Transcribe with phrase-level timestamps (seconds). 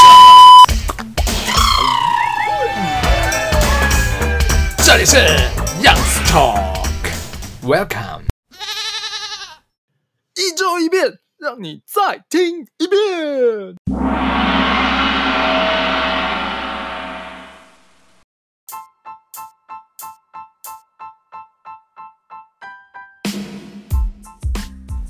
[4.85, 5.17] 这里是
[5.83, 8.16] Young's Talk，Welcome。
[10.39, 13.75] 一周一遍，让你再听一遍。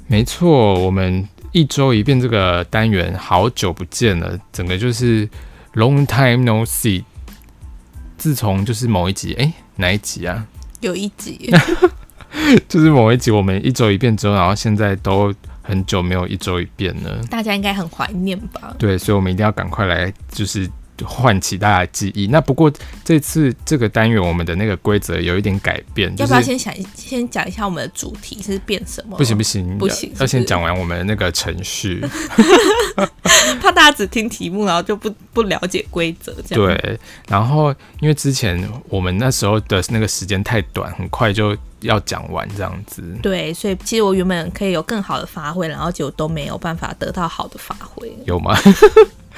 [0.07, 5.27] 没错，我们一周一遍这个单元好久不见了，整个就是
[5.73, 7.03] long time no see。
[8.17, 10.47] 自从就是某一集，哎，哪一集啊？
[10.79, 11.51] 有一集，
[12.67, 18.75] 就是某一集，我们一周一遍之后，然后现在都很久没有一周一遍了，大家应该很怀念吧？
[18.77, 20.69] 对，所以我们一定要赶快来，就是。
[21.05, 22.27] 唤起大家的记忆。
[22.27, 22.71] 那不过
[23.03, 29.17] 这次这个单元我们的那个规则有一点改变，要不要先想先讲一下我们的主题是变什么？
[29.17, 31.99] 不行不行不行，要先讲完我们的那个程序，
[33.61, 36.33] 怕大家只听题目，然后就不不了解规则。
[36.45, 36.99] 这样对。
[37.27, 43.03] 然后因为之前我们那时候的那个时间太短，很快就要讲完这样子。
[43.21, 48.11] 对，所以其实我原本可以有更好的发挥，然后结果都没有办法得到好的发挥。
[48.25, 48.57] 有吗？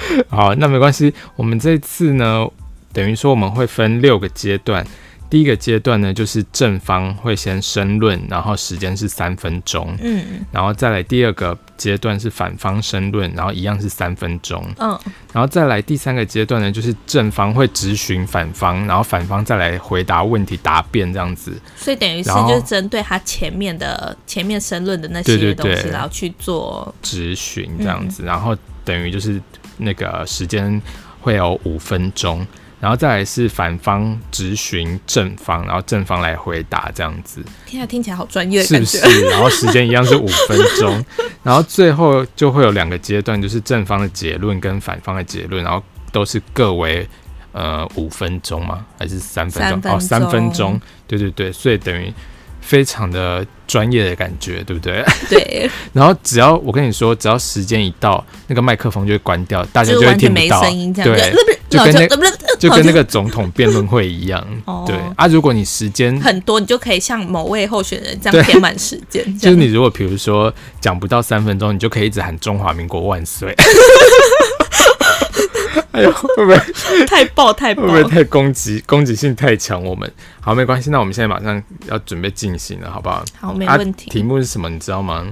[0.30, 1.14] 好，那没关系。
[1.36, 2.48] 我们这次呢，
[2.94, 4.86] 等于说我们会分六个阶段。
[5.30, 9.96] 第一个阶段呢，就是正方会先申论，然后时间是三分钟。
[10.02, 14.66] 嗯，然后再来第二个阶段是反方申论，然后一样是三分钟。
[14.80, 15.00] 嗯，
[15.32, 21.62] 然后再来第三个阶段呢，就是正方会质询反方，然后反方再来回答问题答辩这样子。
[21.76, 29.40] 所以等于是就是针对他前面的前面申论的那些东西，对对对，然后去做质询这样子，嗯、然后等于就是。
[29.80, 30.82] 那个时间
[31.22, 32.46] 会有五分钟，
[32.80, 37.44] 然后再来是反方质询正方，然后正方来回答这样子。
[37.66, 38.64] 听起来听起来好专业。
[38.64, 39.00] 是不是？
[39.30, 41.04] 然后时间一样是五分钟，
[41.42, 47.08] 然后最后就会有两个阶段，就是正方的结论跟反方的结论，然后都是各为
[47.52, 48.86] 呃五分钟吗？
[48.98, 49.92] 还是三分钟？
[49.92, 50.80] 哦，三分钟。
[51.08, 52.14] 对对对，所以等于。
[52.70, 55.04] 非常的专业的感觉，对不对？
[55.28, 55.68] 对。
[55.92, 60.62] 然后只要我跟你说，只要时间一到，那个麦克风就会关掉，大家就会听不到。
[61.04, 61.34] 对，
[61.68, 62.08] 就跟那
[62.60, 64.46] 就跟那个总统辩论会一样。
[64.86, 69.26] 对啊，如果你时间很多，你就可以像某位候选人这样填满时间。
[69.40, 73.56] 就是你如果比如说讲不到三分钟，你就可以一直喊中华民国万岁。
[75.92, 76.58] 哎呦，会不会
[77.08, 77.84] 太爆太爆？
[77.84, 78.80] 会不会太攻击？
[78.86, 79.84] 攻击性太强？
[79.84, 80.10] 我们
[80.40, 80.90] 好，没关系。
[80.90, 83.24] 那我们现在马上要准备进行了，好不好？
[83.40, 84.10] 好，没问题。
[84.10, 84.70] 啊，题目是什么？
[84.70, 85.26] 你知道吗？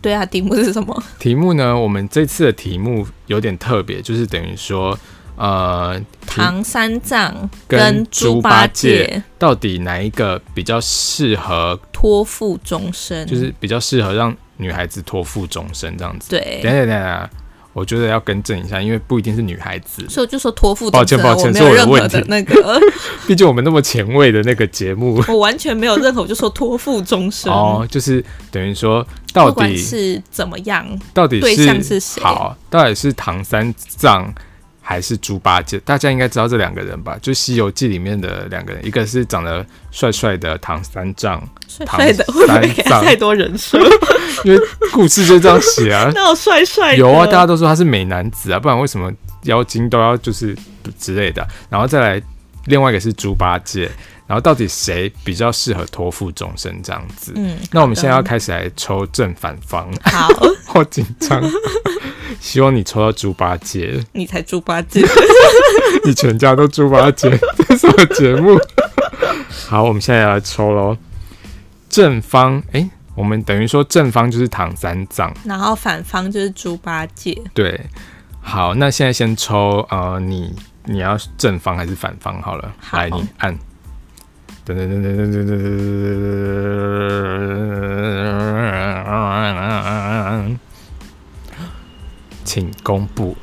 [0.00, 1.02] 对啊，题目是什么？
[1.18, 1.76] 题目呢？
[1.76, 4.96] 我们这次的题目有点特别，就是等于说，
[5.36, 13.26] 呃，唐三藏跟猪八戒到底哪一个比较适合托付终身？
[13.26, 16.30] 就是比较适合让女孩子托付终身这样子。
[16.30, 17.30] 对，等等等等。
[17.76, 20.90] 我觉得要更正一下，因为不一定是女孩子，所以就说托付。
[20.90, 22.24] 抱歉抱歉，是我的问题。
[22.26, 22.80] 那个，
[23.28, 27.52] 毕竟我们那么前卫的那个节目， 我完全没有任何，我就说托付终身。
[27.52, 30.86] 哦，就是等于说，到底是怎么样？
[31.12, 32.22] 到底是对象是谁？
[32.22, 34.34] 好，到底是唐三藏。
[34.88, 37.18] 还是猪八戒，大家应该知道这两个人吧？
[37.20, 42.24] 就《西游记》里面的两个人，一个是长得帅帅的唐三藏，帅的
[42.84, 43.80] 太多人设，
[44.44, 44.60] 因为
[44.92, 46.10] 故事就这样写啊。
[46.14, 49.12] 那有帅帅有啊，大家都说他是美男子啊，不然为什么
[49.44, 50.56] 妖精都要就是
[50.98, 51.46] 之类的？
[51.68, 52.22] 然后再来
[52.66, 53.90] 另外一个是猪八戒，
[54.26, 57.32] 然后到底谁比较适合托付终身这样子？
[57.36, 60.28] 嗯，那我们现在要开始来抽正反方，好，
[60.66, 61.42] 好紧张。
[62.40, 65.00] 希望你抽到猪八戒， 你才猪八戒，
[66.04, 68.58] 你全家都猪八戒，这是什么节目？
[69.68, 70.96] 好，我们现在要来抽喽。
[71.88, 77.36] 正方，哎、欸，我们等于说正方就是唐三藏，然后反方就是猪八戒。
[77.54, 77.80] 对，
[78.40, 80.54] 好，那现在先抽呃，你
[80.84, 82.40] 你要正方还是反方？
[82.42, 83.58] 好了，来你按。
[84.64, 85.48] 等等等等等
[92.44, 93.36] 请公布。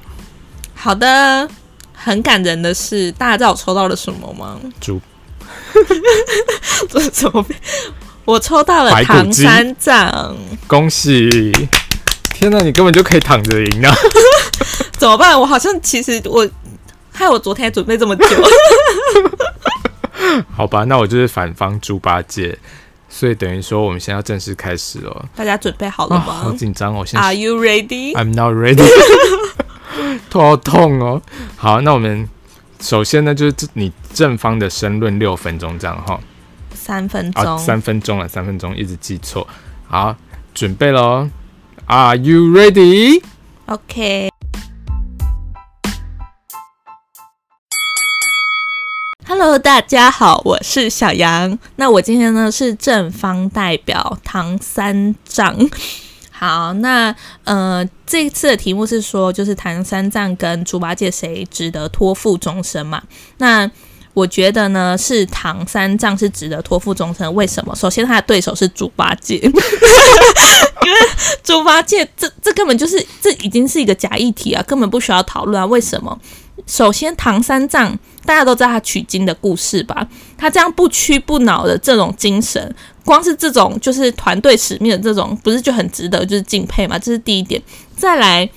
[0.76, 1.50] 好的，
[1.94, 4.60] 很感人的是，大家知道我抽到了什么吗？
[4.80, 5.02] 猪。
[6.90, 7.46] 这怎么？
[8.26, 10.36] 我抽到了唐三藏。
[10.68, 11.52] 恭喜！
[12.34, 13.94] 天哪，你根本就可以躺着赢啊！
[14.98, 15.40] 怎么办？
[15.40, 16.48] 我好像其实我
[17.12, 18.26] 害我昨天还准备这么久。
[20.56, 22.58] 好吧，那我就是反方猪八戒。
[23.10, 25.26] 所以等于说我们现在要正式开始了。
[25.36, 26.24] 大家准备好了吗？
[26.26, 27.06] 好紧张哦！
[27.06, 28.14] 现在 Are you ready?
[28.16, 28.84] I'm not ready。
[30.32, 31.22] 头好痛哦。
[31.56, 32.28] 好，那我们
[32.80, 36.20] 首先呢，就是你正方的申论六分钟这样哈。
[36.84, 39.48] 三分钟、啊，三分钟了，三分钟一直记错。
[39.88, 40.14] 好，
[40.54, 41.30] 准备喽。
[41.86, 43.24] Are you ready?
[43.68, 44.30] OK。
[49.26, 51.58] Hello，大家好，我是小杨。
[51.78, 55.58] 那我今天呢是正方代表唐三藏。
[56.32, 57.16] 好，那
[57.46, 63.02] 呃这一次的题目是说，就是唐三藏跟猪八戒谁值得托付终身嘛？
[63.38, 63.72] 那
[64.14, 67.34] 我觉得呢是唐三藏是值得托付终身。
[67.34, 67.76] 为什么？
[67.76, 71.00] 首先他的对手是猪八戒， 因为
[71.44, 75.66] 猪八戒这这根本就是这已经是一个假议题啊，根本不需要讨论啊。
[75.66, 76.20] 为什么？
[76.68, 77.98] 首先唐三藏。
[78.26, 80.08] 大家都知道他取经的故事吧？
[80.38, 82.74] 他这样不屈不挠的这种精神，
[83.04, 86.98] 光是这种就是团队使命的这种，不是就很值得就是敬佩吗？
[86.98, 87.62] 这是第一点。
[87.98, 88.50] 再来，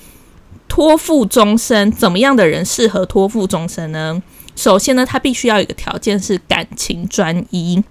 [0.69, 4.23] 托付终身，怎么样的人适合托付终身呢？
[4.57, 7.81] 首先呢，他必须要有一个条件是感情专一。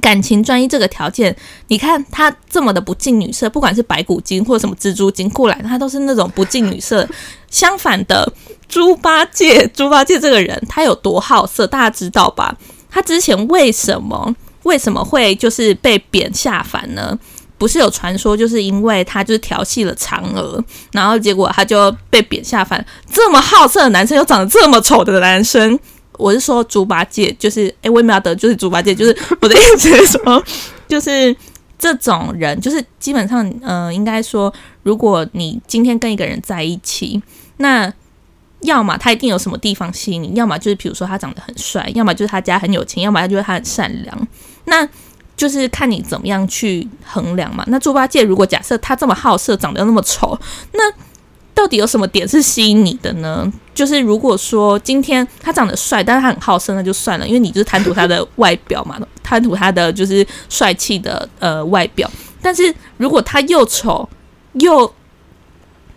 [0.00, 7.06] 感情专一这个条件，你看他这么的不近女色，不管是白骨精或者什么蜘蛛精过来，他都是那种不近女色。
[7.50, 8.32] 相反的，
[8.68, 12.56] 猪八戒，猪八戒这个人他有多好色，大家知道吧？
[12.88, 14.32] 他之前为什么
[14.62, 17.18] 为什么会就是被贬下凡呢？
[17.60, 20.58] 不是有传说，就是因为他就是调戏了嫦娥，
[20.92, 22.82] 然后结果他就被贬下凡。
[23.12, 25.78] 这么好色的男生，又长得这么丑的男生。
[26.12, 30.42] 我是说猪八戒，就是哎，我也没有得，就是猪八戒，就是我的意思是说，
[30.88, 31.36] 就是
[31.78, 34.50] 这种人，就是基本上，嗯、呃，应该说，
[34.82, 37.22] 如果你今天跟一个人在一起，
[37.58, 37.92] 那
[38.62, 44.28] 要么他一定有什么地方吸引你，要么就是比如说他长得很帅，要么就是他家很有钱，要么他就是他很善良，
[44.64, 44.88] 那
[45.40, 47.64] 就是看你怎么样去衡量嘛。
[47.68, 50.38] 那猪八戒如果假设他这么好色，长得又那么丑，
[50.74, 50.82] 那
[51.54, 53.50] 到底有什么点是吸引你的呢？
[53.74, 62.10] 就是如果说今天他长得帅，但是他很好色，那就算了，因为你就是贪图他的外表嘛，贪图他的就是帅气的呃外表。
[62.42, 62.62] 但是
[62.98, 64.06] 如果他又丑
[64.52, 64.92] 又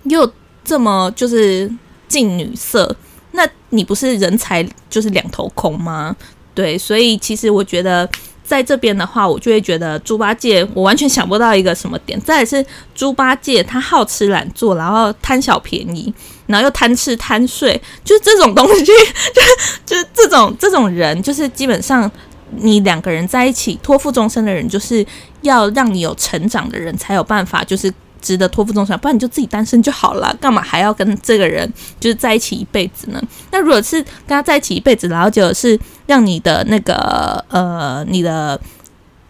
[0.04, 0.32] 又
[0.64, 1.70] 这么就是
[2.08, 2.96] 近女色，
[3.32, 6.16] 那你不是人财就是两头空吗？
[6.54, 8.10] 对，所以其实我觉得。
[8.54, 12.22] 在这边的话，我就会觉得猪八戒，我完全想不到一个什么点。
[12.22, 12.64] 再来是
[12.94, 16.14] 猪八戒，他好吃懒做，然后贪小便宜，
[16.46, 18.86] 然后又贪吃贪睡，就是这种东西，
[19.34, 22.12] 就就这种这种人，就是基本上
[22.52, 25.04] 你两个人在一起托付终身的人，就是
[25.42, 27.92] 要让你有成长的人，才有办法就是。
[28.24, 33.22] 值得托付终身，不然你就自己单身就好了，干嘛还要跟这个人就是在一起一辈子呢？
[33.52, 35.78] 那如果是跟他在一起一辈子，然后就是
[36.08, 38.60] 让你的那个呃，你的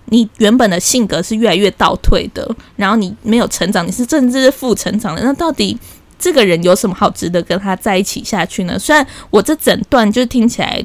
[0.06, 5.78] 你原本的性格是越来越倒退的，然后你没有成长，你是甚至是负成长的，那到底
[6.20, 8.78] 这个人有什么好值得跟他在一起下去呢？
[8.78, 10.82] 虽然我这整段就是听起来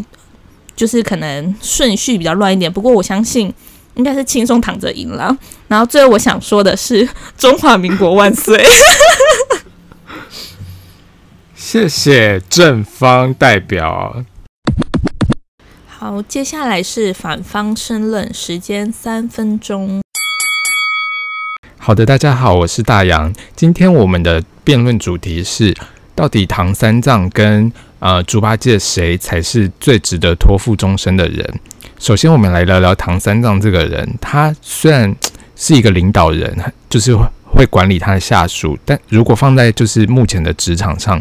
[0.74, 3.52] 就是可能顺序比较乱一点，不过我相信。
[3.94, 5.36] 应该是轻松躺着赢了。
[5.68, 7.06] 然后最后我想说的是，
[7.36, 8.64] 中华民国万岁！
[11.54, 14.24] 谢谢正方代表。
[15.86, 20.00] 好，接下来是反方申论，时间三分钟。
[21.76, 23.34] 好的，大家好，我是大洋。
[23.54, 25.76] 今天我们的辩论主题是：
[26.14, 31.60] 到底唐三藏跟呃猪八戒谁才是最值得托付终身的人？
[31.98, 34.16] 首先，我们来聊聊唐三藏这个人。
[34.20, 35.14] 他虽然
[35.58, 36.56] 是一个领导人，
[36.88, 41.20] 就是会管理他的下属，但如果放在就是目前的职场上，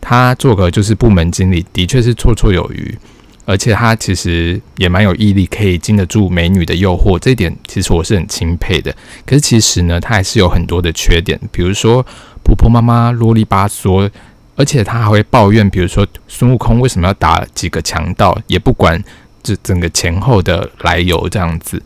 [0.00, 2.98] 他做个就是部门经理，的确是绰绰有余。
[3.44, 8.92] 而且他其实也蛮有毅力，可以经得住美女的诱惑，这一点其实我是很钦佩的。
[9.24, 12.04] 可是其实呢，他还是有很多的缺点，比如说
[12.42, 14.10] 婆婆妈妈啰里吧嗦，
[14.56, 19.00] 而且他还会抱怨，比如说孙悟空为什么要打几个强盗，也不管。
[19.44, 21.80] 这整个前后的来由这样子，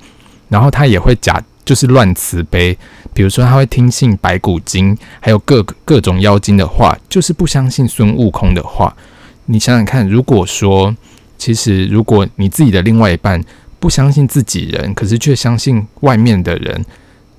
[0.49, 1.39] 然后他也会假
[1.71, 2.77] 就是乱慈悲，
[3.15, 8.93] 比如说他会听信白骨精，还有各各种妖精的话，就是不相信孙悟空的话。
[9.45, 10.93] 你想想看，如果说
[11.39, 13.41] 其实如果你自己的另外一半
[13.79, 16.85] 不相信自己人，可是却相信外面的人，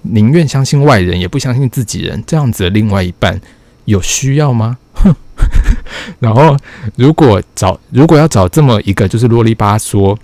[0.04, 3.42] 宁愿相信外人也不相信自己人，这样子的另外一半
[3.84, 4.78] 有需要吗？
[4.94, 5.14] 哼。
[6.22, 6.56] 然后，
[6.96, 10.18] 如果找如果要找这么一个就是啰里吧嗦、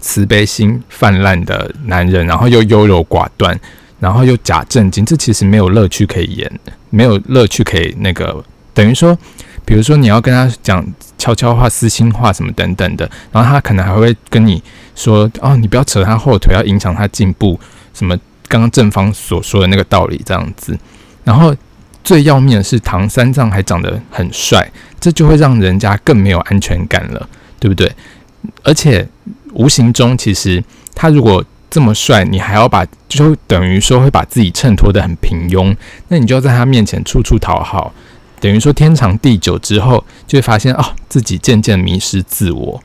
[0.00, 3.58] 慈悲心泛滥的男人，然后又优柔寡断，
[4.00, 9.16] 然后又假正经，这其实没有乐趣可以演，没有乐趣可以那个，等于说，
[9.64, 10.84] 比如说你要跟他讲
[11.16, 14.62] 悄悄话、私心话什么等等的，然后他可能还会跟你
[14.94, 17.58] 说哦，你不要扯他后腿，要影响他进步。
[17.92, 20.78] 什么刚刚正方所说的那个道理这样子。
[21.24, 21.54] 然后
[22.02, 27.28] 最要命的是唐三藏还长得很帅，这就会让人家更没有安全感了，
[27.58, 27.92] 对不对？
[28.62, 29.06] 而且
[29.58, 30.62] 无形中，其实
[30.94, 35.76] 他如果这么帅，你还要把，就等于说会把自己衬托得很平庸，
[36.08, 37.92] 那你就要在他面前处处讨好，
[38.40, 42.82] 等于说天长地久之后，就会发现哦，自己渐渐迷失自我。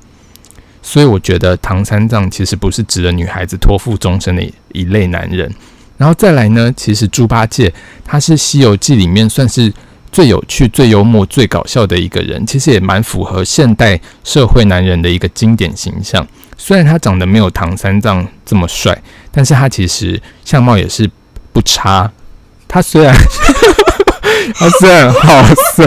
[0.82, 5.50] 所以我觉得唐三藏其实不是值得女孩子托付终身的一类男人。
[5.96, 7.72] 然后再来呢，其实猪八戒
[8.04, 9.72] 他是《西游记》里面算是
[10.12, 16.28] 最有趣、最幽默、最搞笑的一个人，其实也蛮符合现代社会男人的一个经典形象。
[16.58, 18.98] 虽然他长得没有唐三藏这么帅，
[19.32, 21.10] 但是他其实相貌也是
[21.52, 22.12] 不差。
[22.68, 23.14] 他虽然
[24.56, 25.44] 他虽然好
[25.76, 25.86] 色，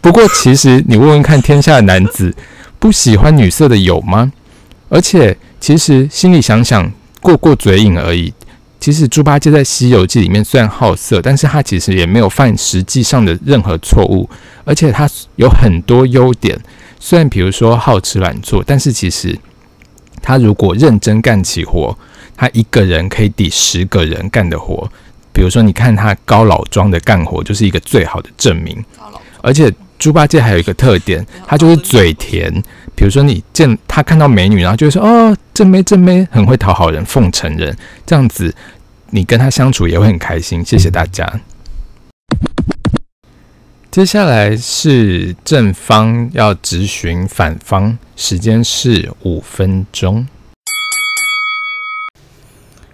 [0.00, 2.34] 不过其实你问问看，天下的男子
[2.78, 4.32] 不喜欢女色的有吗？
[4.88, 8.32] 而且其实心里想想，过过嘴瘾而已。
[8.78, 14.28] 其实猪八戒在《西游记》里面虽然好色，但是他其实也没有犯实际上的任何错误，
[14.64, 16.58] 而且他有很多优点。
[17.00, 19.38] 虽然比如说好吃懒做，但是其实。
[20.24, 21.94] 他如果认真干起活，
[22.34, 24.90] 他一个人可以抵十个人干的活。
[25.34, 28.82] 比如说，你看他高老庄的干活，就是一个最好的证明。
[29.42, 32.50] 而且猪八戒还有一个特点，他就是嘴甜。
[32.94, 37.76] 比如说，你见他看到美女，然后就会说：“哦，正妹正妹，很会讨好人，奉承人。”
[38.06, 38.54] 这样子，
[39.10, 40.64] 你跟他相处也会很开心。
[40.64, 41.40] 谢谢大家。
[43.94, 50.26] 接下来是正方要质询反方，时间是五分钟。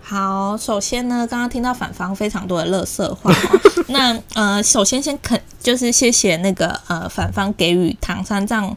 [0.02, 3.34] 好，首先呢，刚刚听到反方非常多的乐色话，
[3.88, 8.76] 那呃，首先先肯就是谢谢那个呃反方给予唐三藏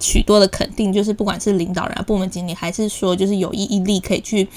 [0.00, 4.48] 许多的肯定，就是不管是领导人、啊、部门经理，还是说就是有意义力可以去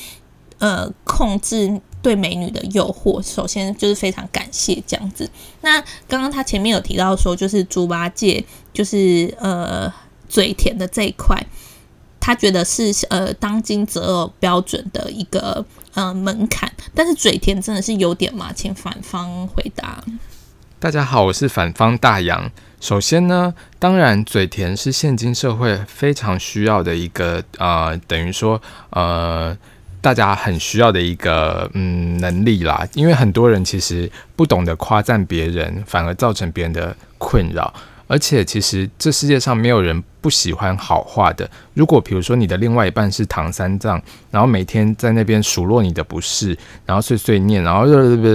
[0.57, 1.79] 呃控制。
[2.03, 5.27] 对美女的诱惑，首先就是非常感谢这样子。
[5.61, 8.43] 那刚刚他前面有提到说，就是猪八戒
[8.73, 9.91] 就是呃
[10.27, 11.41] 嘴甜的这一块，
[12.19, 16.69] 他觉得是呃当今择偶标准的一个呃门槛。
[16.93, 18.51] 但是嘴甜真的是优点吗？
[18.53, 20.03] 请反方回答。
[20.81, 22.51] 大家好，我是反方大洋。
[22.81, 29.57] 首先呢，当然嘴甜是现今社会非常需要的一个呃，等于说呃。
[30.03, 37.73] 大家很需要的一个嗯能力啦，因为很多人其实不懂得夸赞别人，反而造成别人的困扰。
[38.05, 41.49] 而且其实这世界上没有人不喜欢好话的。
[41.73, 46.55] 如果比如说你的另外一半是唐三藏，然后每天在那边数落你的不是，
[46.85, 47.87] 然后碎碎念，然后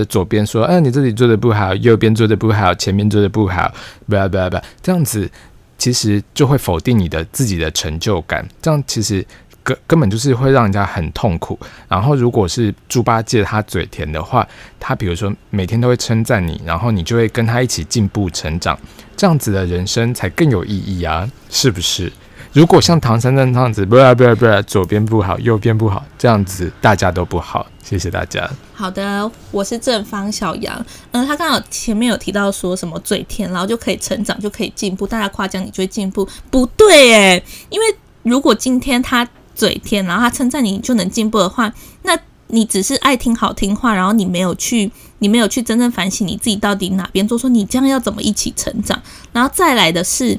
[0.06, 3.70] 左边说，哎，你这里做的不好，右边做的不好，前面做的不好，
[4.08, 5.30] 不要不要不要，这样子
[5.76, 8.48] 其实就会否定你的自己的成就感。
[8.62, 9.24] 这样其实。
[9.68, 11.58] 根根本就是会让人家很痛苦。
[11.88, 14.46] 然后，如果是猪八戒他嘴甜的话，
[14.80, 18.78] 他比如说每天都会称赞你，然后你就会跟他一起进步成长，
[19.14, 22.10] 这样子的人生才更有意义啊，是不是？
[22.54, 27.66] 如果像唐三藏这样子，不要不要不要，左边不好，右边不好，这样子大家都不好。
[27.82, 28.48] 谢谢大家。
[28.72, 30.86] 好的，我是正方小杨。
[31.12, 37.86] 嗯、他刚好前面有提到说什么嘴甜，然后就可以成长，就可以进步，大家夸奖你就会进步，不对诶，因为
[38.22, 39.28] 如果今天他。
[39.58, 41.74] 嘴甜，然后他称赞你，就能进步的话，
[42.04, 44.88] 那你只是爱听好听话，然后你没有去，
[45.18, 49.02] 你没有去真正反省你自己到底哪边做错，你这样要怎么一起成长？
[49.32, 50.38] 然后再来的是，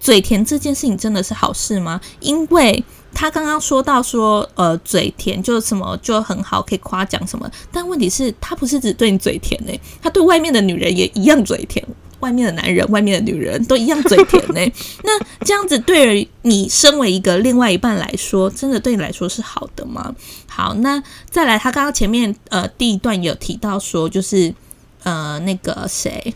[0.00, 2.00] 嘴甜这件事情真的是好事吗？
[2.18, 2.82] 因为
[3.14, 11.86] 他刚刚说到说，呃，嘴甜就什么就很好，可以夸奖什么，但问题是，他不是只对你嘴甜呢，他对外面的女人也一样嘴甜。
[12.20, 14.72] 外面的男人，外面的女人都一样嘴甜呢。
[15.04, 20.14] 那这样子对于你身为一个另外一半来说，真的对你来说是好的吗？
[20.46, 24.54] 好，那再来，他刚刚前面呃第一段有提到说，就是
[25.02, 26.34] 呃那个谁，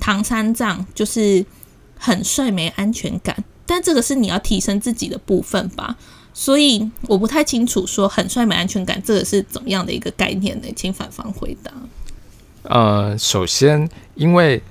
[0.00, 1.44] 唐三藏就是
[1.98, 5.96] 很帅没安全感，但这个是你要提升自己的部分吧？
[6.32, 10.68] 所以我不太清楚说很帅没安全感这个是怎么样的一个概念呢？
[10.74, 11.70] 请反方回答。
[12.62, 14.62] 呃，首先因为。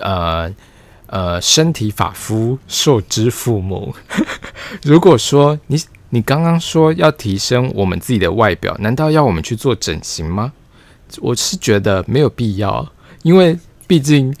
[0.00, 0.52] 呃
[1.06, 3.94] 呃，身体发肤受之父母。
[4.84, 10.52] 如果说你你刚刚说要提升我们自己的外表，难道要我们去做整形吗？
[11.22, 12.86] 我是觉得没有必要，
[13.22, 14.34] 因为毕竟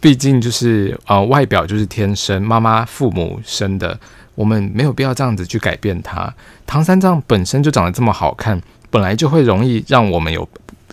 [0.00, 4.00] 毕竟就是呃外表就是天生妈妈父母生的，
[4.34, 6.34] 我们没有必要这样子去改变它。
[6.66, 8.58] 唐三藏本身就长得这么好看，
[8.88, 10.48] 本来就会容易让我们有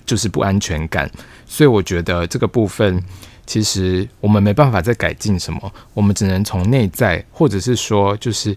[0.05, 1.09] 就是不安全感，
[1.45, 3.01] 所以我觉得这个部分。
[3.51, 8.55] 其实我们没办法再改进什么，我们只能从内在，或者是说，就是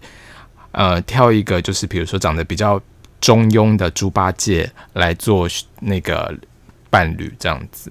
[0.70, 2.80] 呃挑一个就是比如说长得比较
[3.20, 5.48] 中庸的猪八戒来做
[5.80, 6.32] 那个
[6.90, 7.90] 伴侣这样子。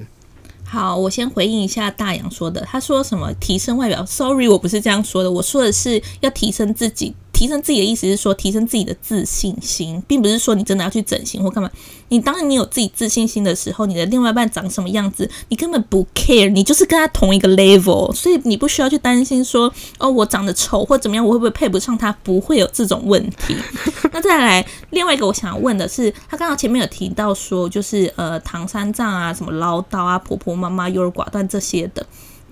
[0.63, 7.13] 好，我先回应一下大杨说的，他说什么提升外表？Sorry，我不是这样说的，我说的是要提升自己。
[7.34, 11.70] 提升自己的意思是说，提升自己的自信心，并不是说你真的要去整形或干嘛。
[12.10, 22.12] 你当你有自己自信心的时候，你的另外一半长什么样子，你根本不 care，你就是跟他同一个 level，所以你不需要去担心说，哦，我长得丑或怎么样，我会不会配不上他？
[22.24, 23.58] 不会有这种问题。
[24.13, 32.06] 那再来，另外一个我想要问的是，他刚刚前面有提到说，就是呃，唐三藏啊，什么唠叨啊，婆婆妈妈优柔寡断这些的，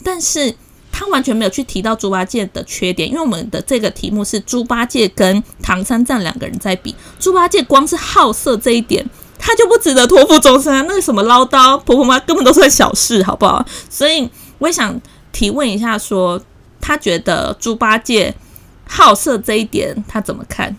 [0.03, 0.55] 但是。
[1.01, 6.95] 他完全没有去提到猪八戒的缺点，因为我们的这个题目是猪八戒跟唐三藏两个人在比。
[7.19, 9.03] 猪八戒光是好色这一点，
[9.39, 10.85] 他就不值得托付终身啊！
[10.87, 13.65] 那个什么唠叨婆婆妈根本都是小事，好不好？
[13.89, 14.29] 所以
[14.59, 14.95] 我也想
[15.31, 16.39] 提问一下，说
[16.79, 18.31] 他觉得猪八戒
[18.87, 20.77] 好色这一点，他怎么看？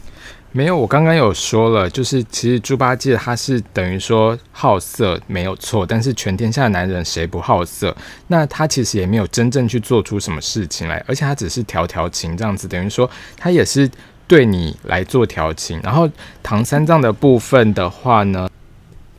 [0.55, 7.97] 没有，我刚刚有说了，就是其实猪八戒他是等于说好色没有错，但是全天下的男人谁不好色？
[8.27, 13.91] 那他其实也没有真正去做出什么事情来，而且他只是调调情这样子，等于说他也是
[14.29, 15.81] 对你来做调情。
[15.83, 16.07] 然后
[16.43, 18.47] 唐三藏的部分的话呢，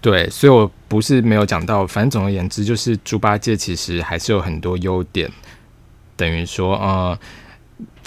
[0.02, 5.32] 对，所以我不是没有讲到，反正总而言之，就是猪八戒其实还是有很多优点，
[6.16, 7.18] 等于说呃。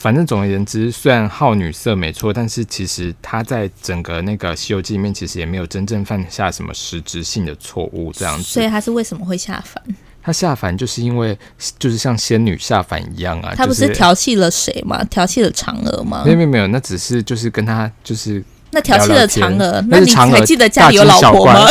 [0.06, 8.44] 反正总而言之，虽然好女色没错，但是其实她在整个那个《西游记》里面，其实也没有真正犯下什么实质性的错误，这样子。
[8.44, 9.82] 所以她是为什么会下凡？
[10.22, 11.36] 她下凡就是因为
[11.76, 13.52] 就是像仙女下凡一样啊。
[13.56, 15.02] 她不是调戏了谁吗？
[15.10, 16.22] 调戏了嫦娥吗？
[16.24, 21.66] 没有没有没有，那只是就是跟她就是那调戏了嫦娥，那你还记得家里有老婆吗？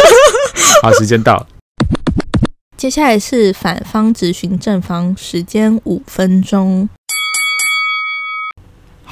[0.80, 1.46] 好，时间到。
[2.78, 6.88] 接下来是反方质询正方，时间五分钟。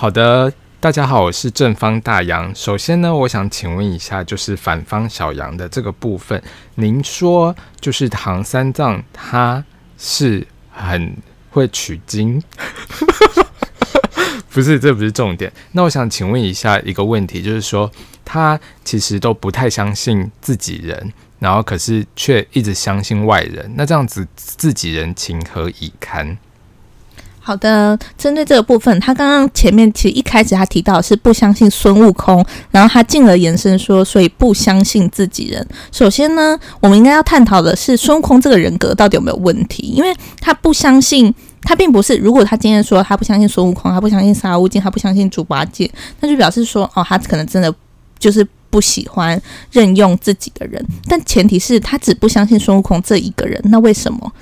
[0.03, 2.53] 好的，大家好，我是正方大杨。
[2.57, 6.43] 首先呢，我想请问一下，就是反方小杨的这个部分，
[6.75, 9.65] 您说就是唐三藏他
[9.97, 11.17] 是很
[11.51, 12.43] 会取经，
[14.51, 15.53] 不是，这不是重点。
[15.71, 17.89] 那我想请问一下一个问题，就是说
[18.25, 26.37] 他其实都不太相信自己人，然后可是却一直相信外人，那这样子自己人情何以堪？
[27.45, 35.67] 好的，针对这个部分，他刚刚前面其实一开始他提到是不相信孙悟空，然后他进而延伸说，所以不相信自己人。
[35.91, 47.75] 首先呢，我们应该要探讨的是孙悟空这个人格到底有没有问题，因为他不相信，他并不是，如果他今天说他不相信孙悟空，他不相信沙悟净，他不相信猪八戒，那就表示说，哦，他可能真的
[48.21, 54.33] 就是不喜欢任用自己的人，但前提是他只不相信孙悟空这一个人，那为什么？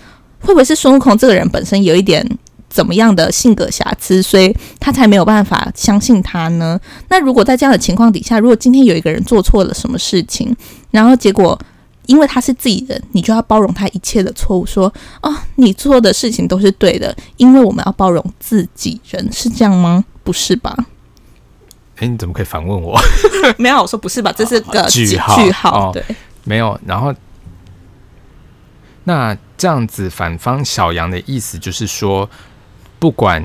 [0.42, 2.26] 会不会是孙悟空这个人本身有一点？
[2.70, 6.80] 怎么样的性格瑕疵，所以他才没有办法相信他呢？
[7.08, 10.56] 那如果在这样的情况底下，如果今天有一个人做错了什么事情，
[10.92, 11.58] 然后结果
[12.06, 20.04] 因为他是自己人，你就要包容他一切的错误，说哦，你做的事情都是对的，因为我们要包容自己人，是这样吗？
[20.22, 20.76] 不是吧？
[21.96, 22.98] 哎，你怎么可以反问我？
[23.58, 24.32] 没有，我说不是吧？
[24.32, 26.02] 这是个句号，句号，对，
[26.44, 27.12] 没有，然后。
[29.04, 32.28] 那这样子，反方小杨的意思就是说，
[33.00, 33.42] 不管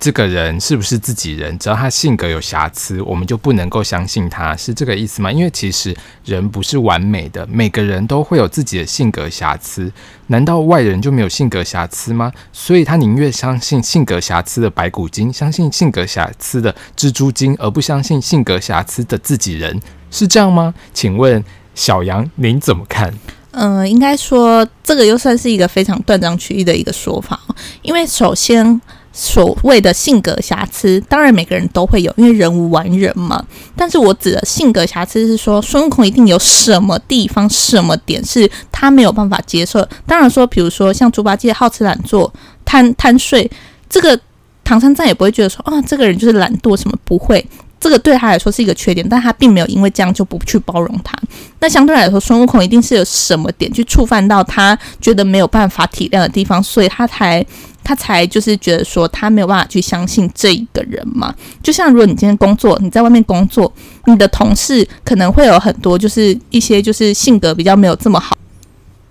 [0.00, 5.30] 这个人是不是自己人，只要他性格有瑕疵，我们就不能够相信他，是这个意思吗？
[5.30, 9.92] 因为其实人不是完美的，每个人都会有自己的性格瑕疵。
[10.28, 12.32] 难道外人就没有性格瑕疵吗？
[12.52, 19.80] 所以他宁愿相信性格瑕疵的白骨精，相信性格瑕疵的蜘蛛精，而不相信性格瑕疵的自己人，
[20.10, 20.72] 是这样吗？
[20.94, 21.42] 请问
[21.74, 23.12] 小杨，您怎么看？
[23.52, 27.38] 嗯、应该说这个又算是一个非常断章取义的一个说法，
[27.82, 28.80] 因为首先
[29.12, 33.44] 所谓的性格瑕疵，当然每个人都会有，因为人无完人嘛。
[33.76, 39.86] 但是我指的性格瑕疵是说，孙悟空一定有什么地方、什么点是他没有办法接受。
[40.06, 42.32] 当然说，比如说像猪八戒好吃懒做、
[42.64, 43.50] 贪贪睡，
[43.90, 44.18] 这个
[44.64, 47.44] 唐三藏也不会觉得说啊、这个人就是懒惰什么不会。
[47.82, 51.18] 这个对他来说是一个缺点，但他并没有因为这样就不去包容他。
[51.58, 57.44] 那相对来说，孙悟空一定是有什么点去触犯到他觉得没有办法体谅的地方，所以他才
[57.82, 61.34] 他才就是觉得说他没有办法去相信这一个人嘛。
[61.60, 63.72] 就像如果你今天工作，你在外面工作，
[64.06, 68.36] 你的同事可能会有很多就是一些就是性格比较没有这么好，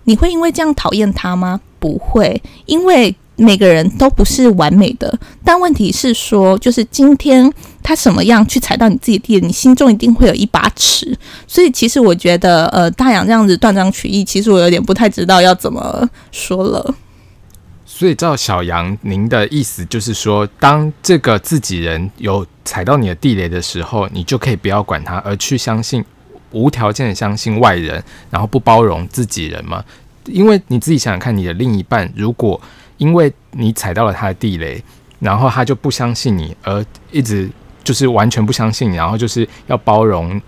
[0.06, 1.60] 你会因为这样讨厌他吗？
[1.78, 3.14] 不会，因为。
[3.42, 7.52] 每个人都不是完美的，但问题是说，就是今天
[7.82, 11.18] 他什么样去踩到你自己的地，你心中一定会有一把尺。
[11.48, 16.96] 所以，其实我觉得，呃，大杨这样子断章取义，其实我有点不太知道要怎么说了。
[17.86, 26.04] 所以照小杨您的意思就是说，当这个自己人有踩到你的地雷的时候，你就可以不要管他，而去相信
[26.52, 29.84] 无条件的相信外人，然后不包容自己人吗？
[30.26, 32.60] 因为你自己想想看，你的另一半如果
[33.02, 34.80] 因为你踩到了他的地雷，
[35.20, 37.50] 然后他就不相信你，而一直
[37.84, 40.40] 就是完全不相信你，然后就是要包容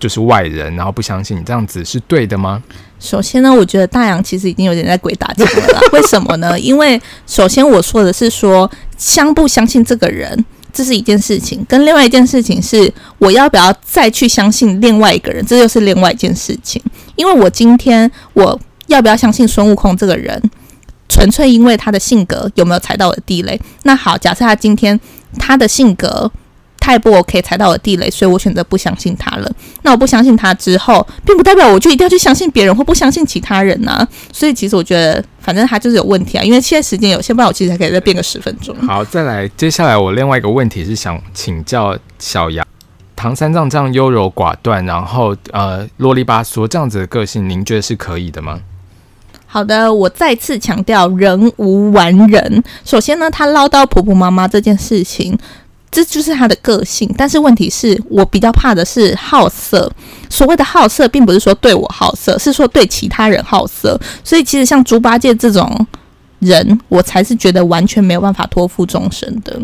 [0.00, 2.62] 就是外人，然后不相信你，这样子是对的吗？
[2.98, 5.80] 首先呢，我觉得大洋其实已经有点在鬼打墙了啦。
[5.92, 6.58] 为什么呢？
[6.58, 10.42] 因为首先我说的是说相不相信这个人，
[10.72, 16.82] 这是一件事情，跟另外一件事情是我要不要再去相信另外一个人，这就是另外一件事情。
[17.16, 18.58] 因为我今天我。
[18.88, 20.42] 要不要相信孙悟空这个人？
[21.08, 23.60] 纯粹因为他的性格有没有踩到我的地雷？
[23.82, 24.98] 那好，假设他今天
[25.38, 26.30] 他的性格
[26.78, 29.50] 太不 OK，踩到我的地雷，所以我选择不相信他了。
[29.82, 34.06] 那我不相信他之后，并不代表我就一定要去相信别人或不相信其他人啊。
[34.32, 36.44] 所以其实我觉得，反正他就是有问题啊。
[36.44, 38.74] 因为现在时间有限，不然我其实还可以再变个十分钟。
[38.86, 42.66] 好，再来，接下来我另外一个问题是想请教小杨。
[43.16, 48.60] 唐三藏这样优柔寡断，然后呃啰里吧嗦这样子的个性，您觉得是可以的吗？
[49.50, 52.62] 好的，我再次强调，人无完人。
[52.84, 55.36] 首先呢，他唠叨婆婆妈妈这件事情，
[55.90, 57.12] 这就是他的个性。
[57.16, 59.90] 但是问题是我比较怕的是好色。
[60.28, 63.98] 所谓的好色，并不是说对我好色，是说对其他人好色。
[64.22, 65.86] 所以其实像猪八戒这种
[66.40, 69.58] 人，我才是觉得完全没有办法托付终身的。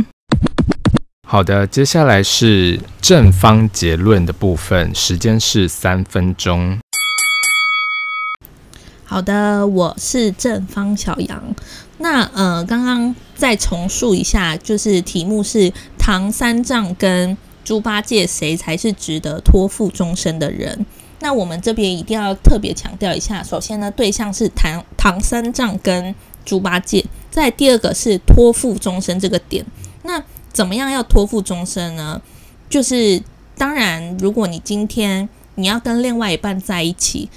[1.29, 6.79] 好的，接下来是正方结论的部分，时间是三分钟。
[9.15, 11.55] 好的，我是正方小杨。
[11.99, 20.85] 那呃，刚刚再重述一下，就是题目是唐三藏跟猪八戒谁才是值得托付终身的人？
[21.21, 26.13] 那我们这边一定要特别强调一下，首先呢，对象是唐唐三藏跟
[26.45, 29.65] 猪八戒，再第二个是托付终身这个点。
[30.03, 30.21] 那
[30.53, 32.21] 怎么样要托付终身呢？
[32.69, 33.23] 就是
[33.57, 37.31] 当然，如果你今天你要跟另外一半在一起。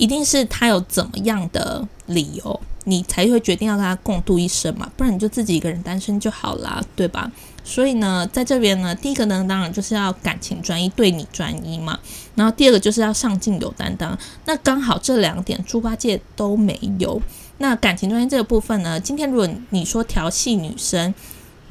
[0.00, 4.90] 一定是他有怎么样的理由，你才会决定要跟他共度一生嘛？
[4.96, 7.30] 不然你就自己一个人单身就好啦，对吧？
[7.62, 11.98] 所以呢，在这边呢，第一个呢，当然就是要感情专一，对你专一嘛。
[12.34, 14.18] 然后第二个就是要上进有担当。
[14.46, 17.20] 那刚好这两点猪八戒都没有。
[17.58, 21.14] 那感情专一这个部分呢，今天如果你说调戏女生，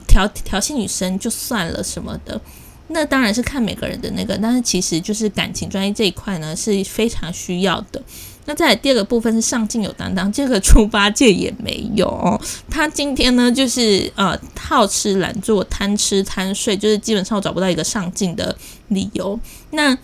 [0.08, 2.40] 调调戏女生就算了什么的。
[2.90, 8.02] 那当然是看每个人的那个，但是其实就是感情专一这一块呢是非常需要的。
[8.46, 12.40] 那在第二个部分是上进有担当，这个猪八戒也没有哦。
[12.68, 19.40] 他今天呢就是呃好吃懒做、贪吃贪睡，就是基本上找不到一个上进的理由。
[19.70, 19.96] 那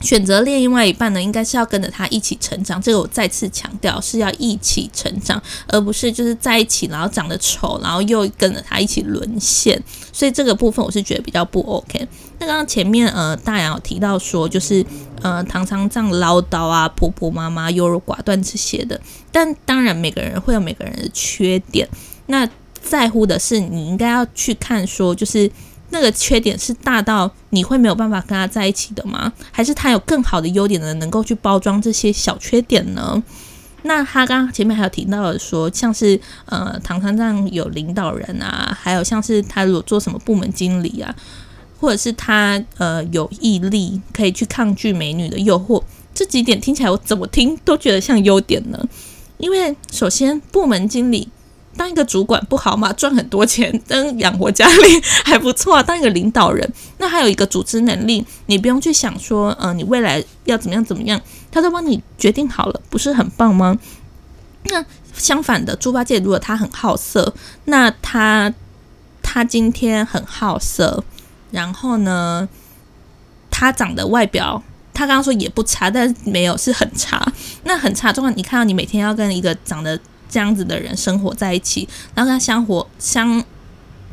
[0.00, 2.80] 选择另外一半呢，应该是要跟着他一起成长。
[2.80, 9.80] 这个我再次强调，是要一起成长，而不是就是在一起，然后长得丑，然后又跟着他一起沦陷。
[10.12, 12.08] 所以这个部分我是觉得比较不 OK。
[12.38, 14.84] 那刚刚前面呃大杨有提到说，就是
[15.20, 18.98] 呃唐三藏唠叨啊，婆婆妈妈优柔寡断这些的。
[19.30, 21.86] 但当然每个人会有每个人的缺点，
[22.26, 22.48] 那
[22.80, 25.50] 在乎的是你应该要去看说就是。
[25.92, 29.32] 那个缺点是大到你会没有办法跟他在一起的吗？
[29.50, 33.22] 还是他有更好的优点呢，能够去包装这些小缺点呢？
[33.82, 41.14] 那他刚前面还有提到说，像是呃唐三藏有领导人啊，还有像是他如果做什么部门经理啊，
[41.80, 45.82] 或者是他呃有毅力可以去抗拒美女的诱惑，
[46.14, 48.78] 这几点听起来我怎么听都觉得像优点呢？
[49.38, 51.28] 因为首先部门经理。
[51.76, 55.82] 当一个主管不好嘛，赚很多钱，能养活家里还不错啊。
[55.82, 61.18] 当一个领导人，那还有一个组织能力，你不用去想说，嗯、你未来要怎么样怎么样，
[61.50, 63.78] 他都帮你决定好了，不是很棒吗？
[64.64, 67.32] 那相反的，猪八戒如果他很好色，
[67.66, 68.52] 那他
[69.22, 71.02] 他今天很好色，
[71.52, 72.48] 然后呢，
[73.48, 77.32] 他长得外表，他刚刚说也不差，但是没有是很差，
[77.64, 79.98] 那很差的话，你看到你每天要跟一个长得。
[80.30, 83.44] 这样子的人生活在一起，然后跟他相活相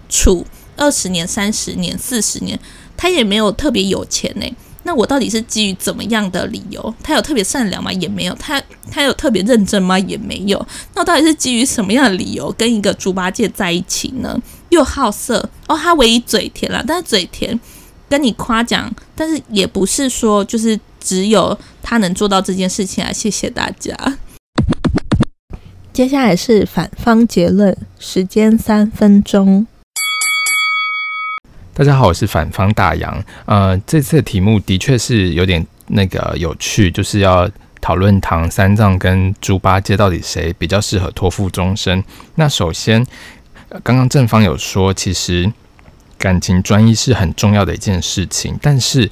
[0.10, 2.60] 处二十年、三十年、四十年，
[2.98, 4.46] 他也没有特别有钱呢。
[4.84, 6.96] 那我到底是基于怎么样的理由？
[7.04, 7.92] 他有特别善良吗？
[7.92, 8.34] 也没有。
[8.36, 10.00] 他他有特别认真吗？
[10.00, 10.66] 也没有。
[10.94, 14.42] 那我到底是基于什么样的理由跟一个猪八戒在一起呢？
[14.70, 17.60] 又好色哦，他唯一嘴甜啦，但是嘴甜
[18.08, 23.12] 跟你夸奖，但是也不是说就是只有他能做到这件事情啊。
[23.12, 23.94] 谢谢大家。
[25.98, 29.66] 接下来是反方结论，时间三分钟。
[31.74, 33.26] 大家好，我是反方大杨。
[33.46, 37.50] 呃，这次的题目的确是有点那个有趣，就是要
[37.82, 42.04] 讨论唐三藏跟猪八戒到底谁比较适合托付终身。
[42.36, 43.04] 那首先，
[43.84, 45.52] 刚刚正方有说，其实
[46.20, 49.10] 感情专一是很重要的一件事情，但是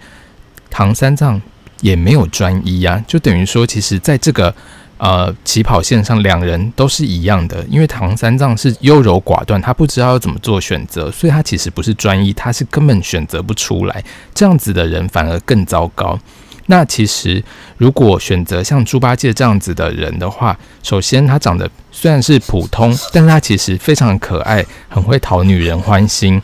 [0.69, 1.41] 唐三藏
[1.81, 4.53] 也没有专一呀，就等于说，其实在这个
[4.97, 7.63] 呃起跑线上，两人都是一样的。
[7.69, 14.03] 因为唐三藏是优柔寡断，他不知道要怎么做选择，所以他其实不是专一，他是根本选择不出来。
[14.33, 16.19] 这样子的人反而更糟糕。
[16.67, 17.43] 那其实，
[17.77, 26.41] 如果选择像猪八戒这样子的人的话，首先他长得虽然是普通，但是他其实非常可爱，很会讨女人欢心，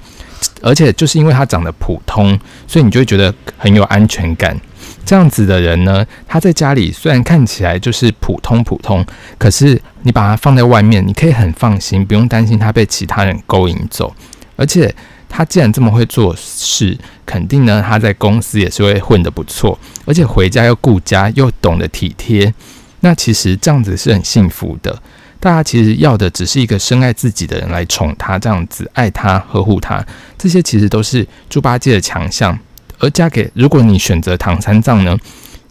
[0.62, 4.56] 而且就是因为他长得普通，所以你就会觉得很有安全感。
[5.06, 9.06] 这样子的人呢，他在家里虽然看起来就是普通普通，
[9.38, 14.14] 可是你把他放在外面，你可以很放心，不用担心他被其他人勾引走，
[14.56, 14.94] 而且。
[15.34, 22.54] 他既然这么会做事，肯定呢，他在公司也是会混得不错，而且回家又顾家又懂得体贴，
[23.00, 25.02] 那其实这样子是很幸福的。
[25.40, 30.06] 大家其实要的只是一个深爱自己的人来宠他，这样子爱他呵护他，
[30.38, 32.60] 这些其实都是猪八戒的强项。
[33.02, 35.18] 而嫁给如果你选择唐三藏呢，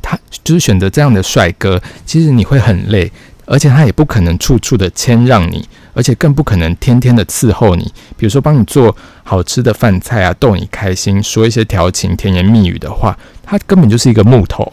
[0.02, 3.10] 他就是选择这样的帅哥，其实你会很累，
[3.46, 5.66] 而且他也不可能处处的谦让你。
[5.92, 7.82] 而且更不可能天天的伺候你，
[8.16, 14.64] 比如说帮你做好吃的饭菜啊，逗你开心，说一些调情甜言蜜语的话，他根本就是一个木头。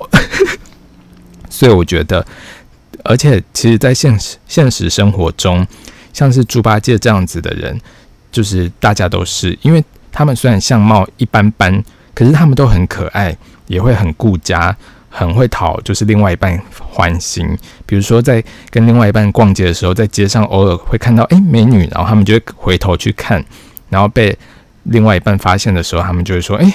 [1.50, 2.26] 所以我觉得，
[3.04, 5.66] 而且其实，在现实现实生活中，
[6.14, 7.82] 像是猪八戒这样子的人，
[8.32, 11.84] 就是大家都是，因为他们虽然相貌一般般，
[12.18, 14.76] 可是他们都很可爱，也会很顾家。
[15.10, 17.48] 很会讨，就是另外一半欢心。
[17.88, 23.44] 比如说，在跟另外一半逛街的时候，在街上偶尔会看到诶美女，然后他们就会回头去看，
[23.90, 24.38] 然后被
[24.84, 26.72] 另外一半发现的时候，他们就会说：“诶，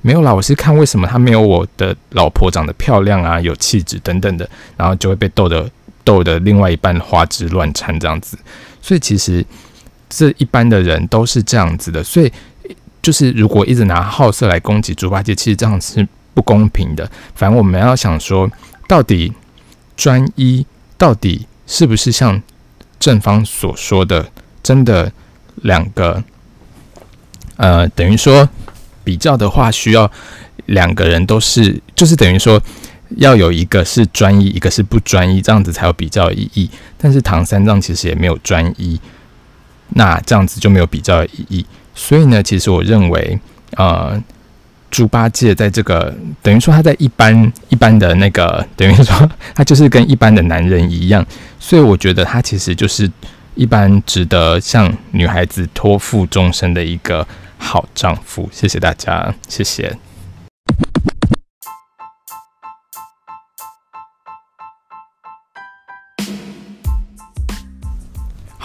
[0.00, 5.68] 没有啦，我是看为什么她没有我的老婆长得漂亮啊，有气质等等的。”然后就会被逗得
[6.02, 8.38] 逗得另外一半花枝乱颤这样子。
[8.80, 9.44] 所以其实
[10.08, 12.02] 这一般的人都是这样子的。
[12.02, 12.32] 所以
[13.02, 16.08] 就是如果一直拿好色来攻击猪八戒，其实这样是。
[16.34, 18.50] 不公平的，反正我们要想说，
[18.88, 19.30] 到底
[19.94, 20.64] 专一
[20.96, 22.42] 到底是不是像
[22.98, 24.26] 正方所说的，
[24.62, 25.12] 真的
[25.56, 26.24] 两个，
[27.56, 28.48] 呃，等于说
[29.04, 30.10] 比较的话，需要
[30.64, 32.58] 两个人都是，就是等于说
[33.18, 36.70] 要有一个是专一，一个是不专一，这样子才有比较意义。
[36.96, 38.98] 但是唐三藏其实也没有专一，
[39.90, 41.66] 那这样子就没有比较的意义。
[41.94, 43.38] 所以呢，其实我认为，
[43.76, 44.22] 呃。
[44.92, 51.24] 猪八戒在这个等于说他在一般一般的那个 等于说他就是跟一般的男人一样，
[51.58, 53.10] 所以我觉得他其实就是
[53.54, 57.26] 一般值得向女孩子托付终身的一个
[57.56, 58.46] 好丈夫。
[58.52, 59.96] 谢谢大家，谢谢。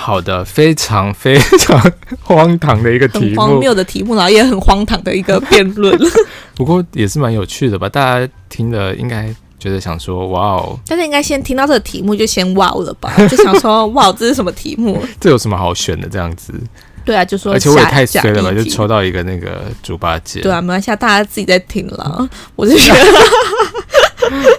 [0.07, 1.91] 好的，非常非常
[2.23, 5.99] 荒唐的一个题目，很荒谬的题目，然后也很荒唐的一个辩论。
[6.55, 7.89] 不过也是蛮有趣的吧？
[7.89, 9.27] 大家听了应该
[9.59, 13.13] 觉得想说哇哦，但是应该先听到这个题目就先哇了吧？
[13.27, 14.97] 就想说哇，这是什么题目？
[15.19, 16.07] 这有什么好选的？
[16.07, 16.53] 这样子？
[17.03, 18.53] 对啊，就说而且我也太衰了吧？
[18.53, 20.39] 就抽到一个那个猪八戒。
[20.39, 22.29] 对啊，没关系，大家自己在听了。
[22.55, 23.01] 我就觉得，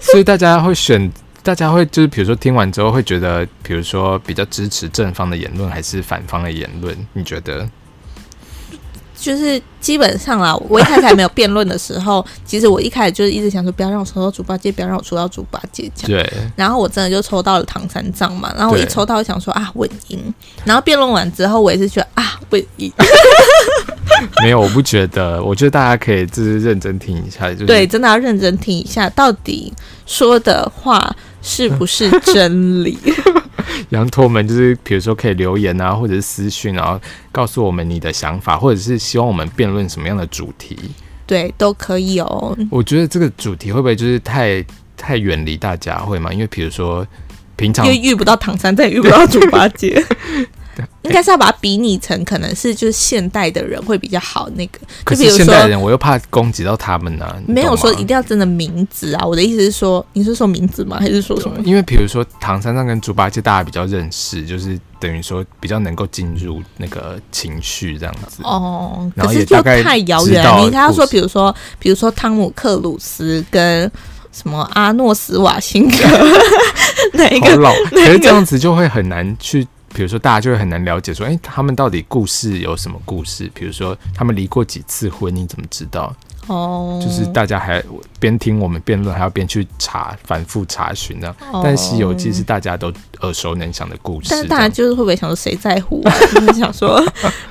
[0.02, 1.10] 所以大家会选。
[1.48, 6.94] 大家会就是比如说听完之后会觉得，比如说比较支持正方的言论还是反方的言论？
[7.14, 7.66] 你觉得？
[9.16, 16.22] 就是基本上啦，我一开始还没有辩论的时候，其实我一开始就是一直想说，不要让我抽到猪八戒，不要让我抽到猪八戒这样。
[16.22, 16.32] 对。
[16.54, 20.34] 然后我真的就抽到了唐三藏嘛，然后我一抽到，我想说啊，稳赢。
[20.66, 22.92] 然后辩论完之后，我也是觉得啊，稳赢。
[24.42, 25.42] 没有，我不觉得。
[25.42, 29.72] 我觉得大家可以就是认真听一下，就是对，真的要认真听一下，到底
[30.04, 31.16] 说的话。
[31.42, 32.98] 是不是真理？
[33.90, 37.00] 羊驼们就是，比如说可以留言啊，或者是私讯，然后
[37.32, 40.76] 告诉我们你的想法，或者是希望我们辩论什么样的主题，
[41.26, 42.56] 对，都可以哦。
[42.70, 44.64] 我觉得这个主题会不会就是太
[44.96, 46.32] 太远离大家，会吗？
[46.32, 47.06] 因为比如说
[47.56, 50.02] 平常又遇不到唐三藏，遇不到猪八戒。
[51.02, 57.36] 应该是要把它比拟成可能是就是现代的人会比较好那个，可是现代人我又怕攻击到他们呢、啊。
[57.46, 60.98] 没有说一定要真的名字啊，我的意思是说，你是说名字吗？
[61.00, 61.56] 还是说什么？
[61.64, 68.42] 因为比如说唐三藏跟猪八戒大家比较认识，就是等于说比较能够进入那个情绪这样子。
[68.42, 70.64] 哦，可是就太遥远了。
[70.64, 73.90] 你看他说，比如说，比如说汤姆克鲁斯跟
[74.32, 75.96] 什么阿诺斯瓦辛格
[77.14, 77.72] 哪一个老？
[77.90, 79.66] 可是这样子就会很难去。
[79.98, 83.50] 比如说，大家就会很难了解说，哎、欸，他们到底故事有什么故事？
[83.52, 85.34] 比如说，他们离过几次婚？
[85.34, 86.14] 你怎么知道？
[86.46, 87.82] 哦，就是大家还
[88.20, 91.34] 边听我们辩论，还要边去查，反复查询呢。
[91.50, 96.14] 哦、但《西游记》是大家都耳熟能详的故事，但是大家就是会不会想说谁在乎、啊？
[96.32, 97.04] 就是想说，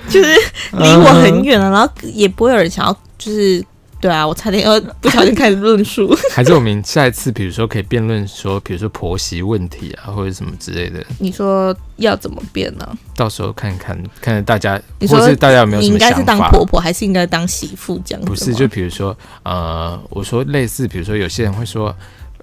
[0.08, 0.34] 就是
[0.72, 3.62] 离我很远了，然后也不会有人想要，就是。
[4.00, 6.16] 对啊，我差点要 不小心开始论述。
[6.32, 11.04] 还是我们下一次，比如说可以辩论说，比如说婆媳问题啊，或者什么之类的。
[11.20, 12.98] 你说要怎么辩呢？
[13.16, 14.80] 到时候看看，看看大家，
[15.10, 16.16] 或是大家有没有什么想法？
[16.16, 18.28] 你应该是当婆婆，还是应该当媳妇这样子？
[18.28, 21.96] 不是，就比如说，呃，我说类似，比如说有些人会说。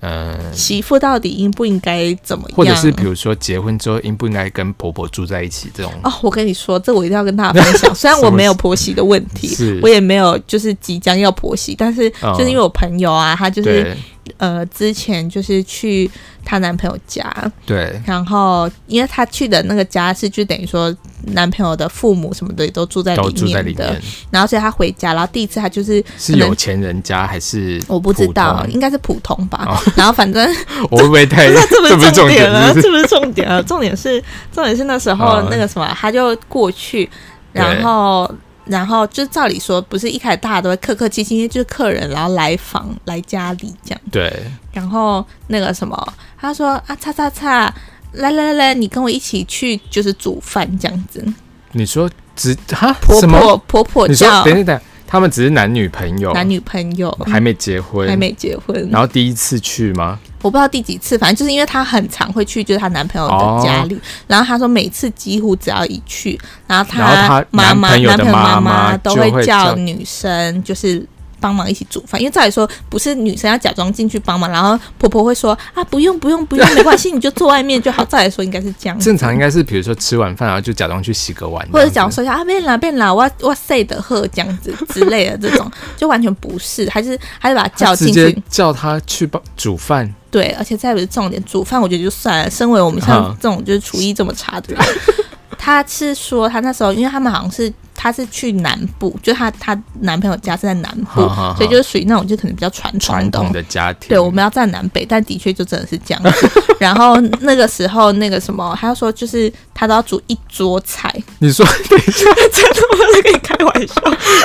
[0.04, 2.56] 嗯，媳妇到底应不应该怎么样？
[2.56, 5.90] 或者是比如说结婚之后应不应该跟婆婆住在一起这种？
[6.02, 7.92] 哦，我跟你说，这我一定要跟大家分享。
[7.96, 13.96] 虽然我没有婆媳的问题，我也没有就是即将要婆媳，但是就是因为我朋友啊，他就是。
[14.36, 16.10] 呃，之前就是去
[16.44, 17.32] 她男朋友家，
[17.64, 20.94] 对，然后因为她去的那个家是就等于说
[21.28, 29.64] 男朋友的父母什么的都住在里面的，住在里面，然后所以她回家，然后第一次她就是是有钱人家还是我不知道，应该是普通吧。
[29.66, 30.44] 哦、 然后反正
[30.90, 31.48] 我会不会太
[31.88, 37.08] 这不是重点了，这不是重点了，重点是重点是那时候那个什么，他就过去，
[37.52, 38.30] 然后。
[38.66, 44.00] 然后就照理说，不是一开始大家都会客客气气，因为就是客人，然后来访来家里这样。
[44.10, 44.32] 对。
[44.72, 47.72] 然后那个什么，他说啊，叉叉叉，
[48.12, 51.24] 来来来来，你跟我一起去，就是煮饭这样子。
[51.72, 54.80] 你说只哈婆婆婆婆叫，等等等。
[55.14, 58.88] 他们只是男女朋友，男女朋友还没结婚，还没结婚。
[58.90, 60.18] 然后第一次去吗？
[60.42, 63.94] 我不知道第几次，反正就是因为她很常会去，就是她男朋友的家里。
[63.94, 71.06] 哦、然后她说每次几乎只要一去，然后她妈妈、男朋友的妈妈都会叫女生，就是。
[71.44, 78.02] 帮忙一起煮饭，因为再来说不是女生要假装进去帮忙，然后婆婆会说啊，不用不用不用，没关系，你就坐外面就好。
[78.06, 90.10] 再来说应该是这样，正常应该是比如说吃完饭然后就假装去洗个碗，或者假装说一下啊，变啦变啦，哇哇塞的喝这样子之类的这种， 就完全不是，还是还是把他叫进去，叫他去帮煮饭。
[90.30, 92.48] 对，而且再不是重点，煮饭我觉得就算了。
[92.50, 94.82] 身为我们像这种就是厨艺这么差的人，
[95.58, 97.70] 他是说他那时候，因为他们好像是。
[97.94, 101.20] 她是去南部，就她她男朋友家是在南部，
[101.56, 102.92] 所以就是属于那种就可能比较传
[103.30, 104.08] 统的，的家庭。
[104.08, 106.50] 对，我们要在南北，但的确就真的是这样子。
[106.78, 111.14] 然后那个时候那个什么，他要说就是他都要煮一桌菜。
[111.38, 113.14] 你说等一下， 真的我？
[113.14, 113.94] 在跟你开玩笑。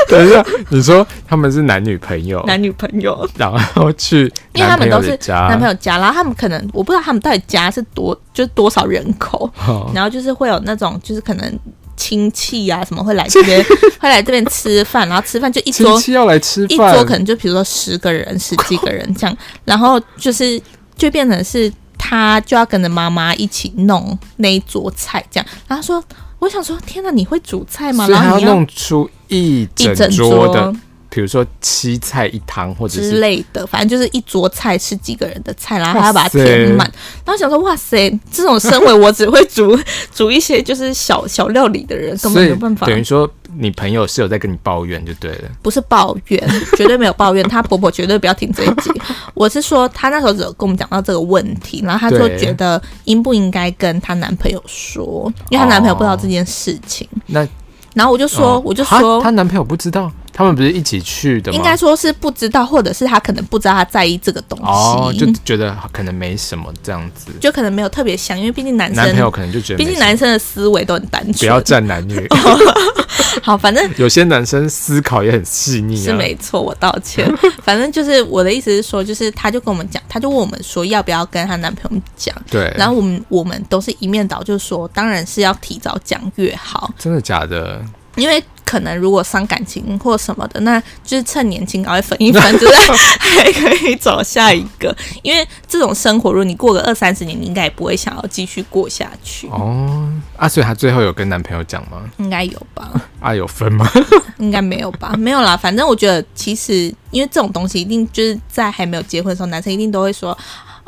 [0.08, 11.60] 等一下，你说他们是男女朋友，男女朋友，然后去，因为他们都是男朋友家，然后他们可能我不知道他们到底家是多，就是多少人口，哦、然后就是会有那种就是可能。
[12.00, 13.62] 亲戚啊，什么会来这边？
[14.00, 20.60] 会来这边吃饭，然后吃饭就一桌，亲戚要来吃饭，一桌可能就比如说十个人、十几个人这样，然后就是
[20.96, 25.46] 就变成是他就要跟着妈妈一起弄那一桌菜这样。
[25.68, 26.02] 然后说，
[26.40, 28.08] 我想说，天哪，你会煮菜吗？
[28.08, 30.74] 然后你要弄出一整桌的。
[31.10, 36.90] 比如说七菜一汤或者之类的，反正就是一桌菜吃几个人的菜，然后还要把它填满。
[37.26, 39.78] 然后想说，哇塞，这种身为我只会煮
[40.14, 42.86] 煮一些就是小小料理的人，根本没有办法。
[42.86, 47.44] 等于说，你朋友是有在跟你抱怨就对了，不是抱怨，绝对没有抱怨。
[47.50, 48.92] 她婆婆绝对不要听这一集。
[49.34, 57.08] 我是说，她那时候只有跟我们讲到这个问题，然后她就觉得应不应该跟她男朋友说，因为她男朋友不知道这件事情。
[57.12, 57.48] 哦、那
[57.94, 60.12] 然后我就说，我就说，她男朋友不知道。
[60.32, 61.58] 他们不是一起去的吗？
[61.58, 72.26] 应该说是不知道，或者是他可能不知道他在意这个东西，哦，就觉得可能没什么这样子，就可能没有特别想，因为毕竟男生男朋友可能就觉得，毕竟男生的思维都很单纯，不要站男女。
[73.44, 77.30] 好，反正 有些男生思考也很细腻，是没错，我道歉。
[77.62, 86.92] 反正就是我的意思是说，就是他就跟我们讲，他就问我们说要不要跟她男朋友讲，对，然后我们我们都是一面倒，就是说当然是要提早讲越好。
[86.98, 87.82] 真的假的？
[88.16, 94.96] 因为可能如果伤感情或什么的，那就是趁年轻赶快分一分，就是还可以找下一个。
[95.24, 99.48] 因为这种生活，如果你过个二三十年，你应该也不会想要继续过下去。
[99.48, 102.04] 哦，啊，所以她最后有跟男朋友讲吗？
[102.18, 102.92] 应该有吧。
[103.20, 103.90] 啊，有分吗？
[104.38, 105.58] 应该没有吧，没有啦。
[105.58, 110.38] 反正我觉得，其实因为这种东西，一定就是在还没有结婚的时候，男生一定都会说。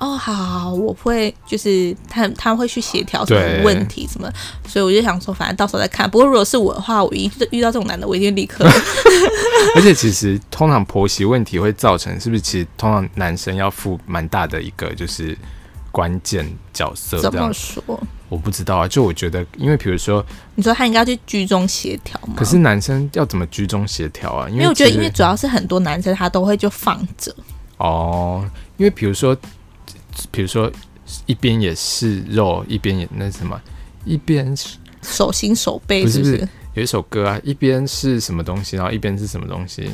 [0.02, 4.28] 哦，好好好，我会就是他他会去协调什么问题什么，
[4.68, 6.10] 所以我就想说，反正到时候再看。
[6.10, 8.66] 不过如果是我的话，我一遇到这种男的，我一定立刻。
[9.76, 12.42] 而且其实通常婆媳问题会造成，是不是？
[12.42, 15.38] 其实通常男生要负蛮大的一个就是
[15.92, 17.20] 关键角色。
[17.20, 17.84] 怎么说？
[18.28, 22.34] 我不知道啊，就我觉得，因为比如说，你说他应该要去居中协调吗？
[22.36, 24.50] 可是男生要怎么居中协调啊？
[24.50, 27.32] 因为，因为我觉得，因为主要是很多男生他都会就放着。
[27.78, 28.44] 哦，
[28.78, 29.38] 因为比如说。
[30.32, 30.72] 比如说，
[31.26, 33.60] 一边也是肉，一边也那什么，
[34.06, 34.56] 一边
[35.02, 36.48] 手心手背是不是？
[36.74, 39.90] 有一首歌啊，一边是什么东西，然后一边是什么东西？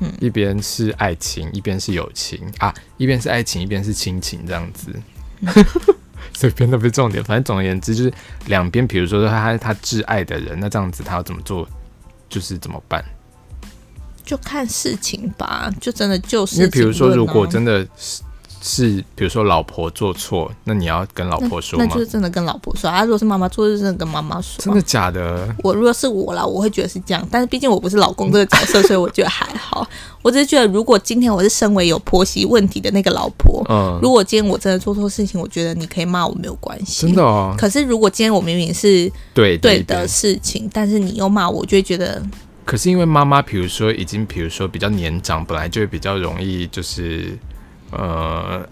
[0.00, 4.92] 嗯，一边是爱情，一边是友情啊，一边是爱情，一边是亲情，这样子。
[5.40, 5.48] 嗯、
[6.34, 7.22] 所以，边都不是重点。
[7.22, 8.12] 反正总而言之，就是
[8.46, 11.68] 两边，比如说他他挚爱的人，那这样子他要怎么做，
[12.28, 13.04] 就是怎么办？
[14.24, 16.56] 就看事情吧，就真的就是。
[16.56, 17.86] 因为比如说，如果真的
[18.62, 19.04] 是。
[19.14, 21.84] 比如说老婆做错，那你要跟老婆说吗？
[21.84, 23.02] 那，那就是真的跟老婆说啊。
[23.02, 24.64] 如果是妈妈做，就真的跟妈妈说。
[24.64, 25.54] 真的假的？
[25.62, 27.28] 我如果是我啦，我会觉得是这样。
[27.30, 29.86] 但是毕竟我不是老公这个角色，所以我觉得还好。
[30.22, 37.06] 我只是觉得，如果今天我是身为有婆媳问题的那个老婆，嗯，如果今天我真的做错事情，我觉得你可以骂我没有关系。
[37.06, 37.54] 真的哦。
[37.58, 42.22] 可是如果今天我明明是对对的事情，但是你又骂我，我就会觉得。
[42.64, 47.36] 可是因为妈妈，比如说已经，比如说比较年长，本来就会比较容易就是。
[47.92, 48.66] 呃，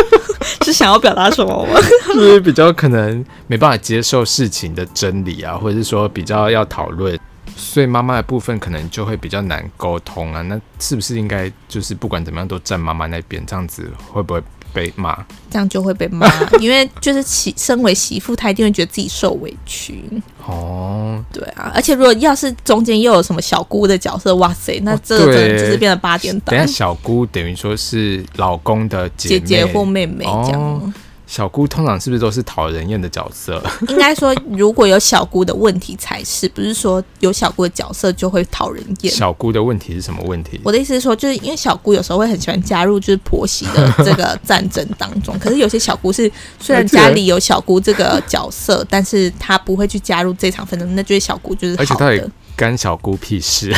[0.64, 1.80] 是想要表达什么吗？
[2.14, 7.18] 就是比较可能没办法接受事情的真理啊，或者是说比较要讨论，
[7.56, 10.42] 所以妈妈的部分可能就会比较难沟通啊。
[10.42, 13.44] 那是不是应该就是不管怎么样都站妈妈那边？
[13.46, 14.42] 这样子会不会？
[14.74, 15.14] 被骂，
[15.50, 16.26] 这样就会被骂，
[16.58, 20.02] 因为就是媳身为媳妇，她一定会觉得自己受委屈。
[20.46, 26.56] 哦，对啊，而且如果要是中间又有什么小姑的角色，哇塞，那这个真的就是变成八点档。
[26.56, 30.60] 等下小姑等于说是老公的姐姐或妹妹这样。
[30.60, 30.92] 哦
[31.32, 33.58] 小姑通常是不是都是讨人厌的角色？
[33.88, 39.10] 应该说，如果有小姑的问题才是，不是说有小姑的角色就会讨人厌。
[39.10, 40.60] 小姑的问题是什么问题？
[40.62, 46.30] 我的意思是说，就是因为小姑有时候会很喜欢加入就是婆媳的这个战争当中，可是有些小姑是
[46.60, 51.82] 虽然家里有小姑这个角色，但是她不会去加入这场纷争，那就是小姑就是好的。
[51.82, 53.72] 而且到底干小姑屁事？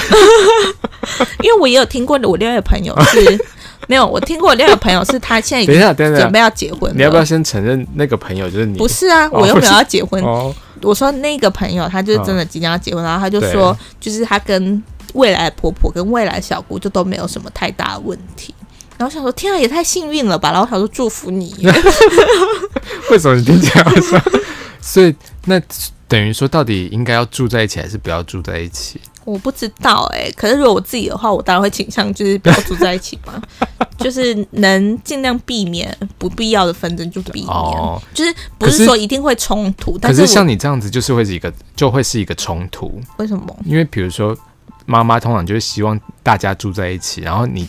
[1.41, 3.47] 因为我也有听过的，我另外一个朋友是。
[3.89, 5.81] 没有，我听过我另外一个朋友是他现在已经
[6.17, 6.93] 准备要结婚。
[6.97, 8.79] 你要不要先承认那个朋友就是你？
[8.79, 10.23] 不是啊，我又没有要结婚。
[10.23, 14.83] 哦、我说那个朋友他就是真的即将要结婚，哦、然后他就说，就是他跟
[15.15, 18.55] 未来婆婆跟未来小姑就都没有什么太大的问题。
[18.97, 20.53] 然后我想说，天啊，也太幸运了吧！
[20.53, 21.53] 然后我想说，祝福你。
[23.11, 24.23] 为什么你听起来好像？
[24.81, 25.13] 所以
[25.47, 25.61] 那
[26.07, 29.01] 等于说，到底应该要住在一起还是不要住在一起？
[29.25, 33.41] 我不知道哎、欸，可是如果我自己的话，我当然会倾向就是不要住在一起嘛，
[33.99, 43.57] 就是能尽量避免不必要的纷争就避免，哦、就是不是说一定会冲突，但是，可是像你这样子就是会是一个就会是一个冲突，为什么？
[43.65, 44.37] 因为比如说
[44.87, 47.69] 妈妈通常就是希望大家住在一起，然后你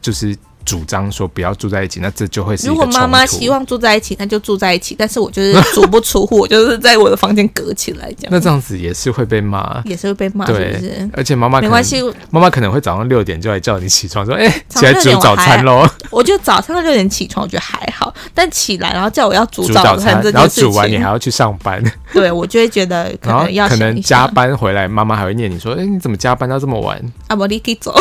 [0.00, 0.36] 就是。
[0.66, 2.54] 主张说不要住在一起，那这就会。
[2.64, 4.94] 如果妈妈希望住在一起，那就住在一起。
[4.98, 8.28] 但是我就是 足不出户，我就是在我的房间隔起来这样。
[8.30, 11.08] 那这样子也是会被骂，也是会被骂，对，是？
[11.12, 15.88] 而且妈妈没关系，妈妈可能会早上六点就来叫你起床，说：“哎、欸，起来煮早餐喽。
[16.10, 18.12] ”我就早上六点起床，我觉得还好。
[18.34, 21.80] 但起来然后叫我要煮 早餐，然后煮完你还要去上班，
[22.12, 27.94] 对我就会觉得可能要可能加班回来，妈妈还会念你说：“哎、欸，你怎么加班到这么晚？”啊，我你可以走。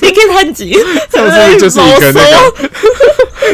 [0.00, 2.68] 你可以太急，是不是就是一个那个？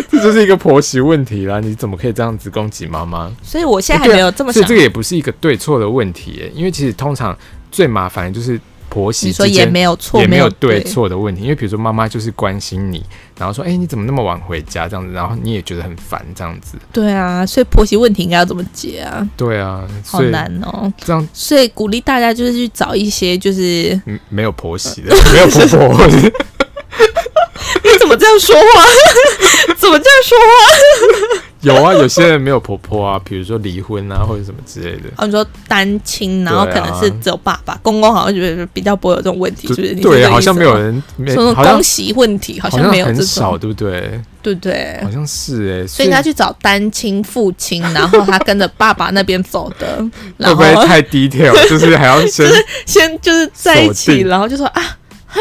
[0.11, 1.61] 这就是一个婆媳问题啦！
[1.61, 3.31] 你怎么可以这样子攻击妈妈？
[3.43, 4.63] 所以我现在还没有这么想。
[4.63, 7.37] 所以这个也不是一个对错的问题耶，因为其实通常
[7.71, 8.61] 最麻烦的就是。
[8.95, 13.05] 婆媳之间也没有错，也没有对错的问题，因为比如说妈妈就是关心你，
[13.37, 16.79] 然后说，哎、欸，你怎么那么晚回家这样子，然后你也觉得很烦这样子。
[16.93, 19.29] 对啊，所以婆媳问题应该要怎么解啊？
[19.37, 20.93] 对啊，好难哦。
[21.05, 26.07] 这样，所以鼓励大家就是去找一些就是没有婆媳的， 没有婆婆。
[26.07, 28.85] 你怎么这样说话？
[29.77, 31.44] 怎么这样说话？
[31.75, 35.05] 有啊，有些人没有婆婆啊，比如说离婚啊，或者什么之类的。
[35.17, 39.95] 哦，你说单亲，然后可能是只有爸爸，啊、公公好像觉得比较不会有这种问题，是不是？
[39.95, 44.21] 对，好像没有人说公媳问题，好像没有这种，很少，对不对？
[44.43, 49.97] 对对，好像是哎、欸，所以他去找单亲父亲，然后他跟着爸爸那边走的，
[50.39, 51.55] 会不会太 detail？
[51.67, 54.83] 就是还要先 就是先就是在一起，然后就说啊，
[55.27, 55.41] 哈，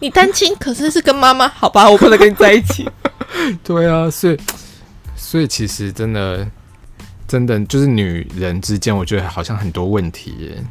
[0.00, 2.88] 你单亲，可是是跟妈妈，好吧，我不能跟你在一起。
[3.62, 4.36] 对啊，所以。
[5.30, 6.44] 所以其实真的，
[7.28, 10.64] 真的就是女人之间，我觉得好像很多问题耶。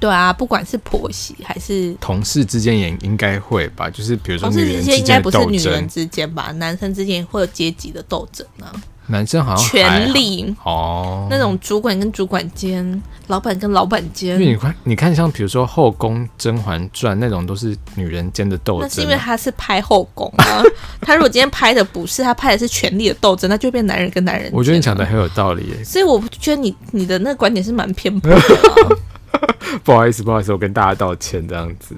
[0.00, 3.90] 对啊，不管是婆媳还是同事之间，也应该会吧。
[3.90, 6.50] 就是比如说，女人之间应该不是女人之间吧？
[6.52, 8.72] 男生之间会有阶级的斗争呢。
[9.06, 14.40] 男生好像权力哦，那种主管跟主管间，老板跟老板间。
[14.40, 18.82] 因为你看，你看，像比如说《后宫甄嬛传》那种，都是女人间的斗争。
[18.82, 20.62] 那是因为他是拍后宫啊。
[21.02, 24.50] 他如果今天拍的不是，他拍的是权力的斗争，那就变男人跟男人。
[24.54, 25.84] 我觉得你讲的很有道理耶。
[25.84, 28.88] 所以我觉得你你的那个观点是蛮偏颇的啊。
[29.82, 31.96] 不好意思，不好意思，我跟大家道歉，这样子。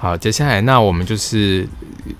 [0.00, 1.68] 好，接下来那我们就是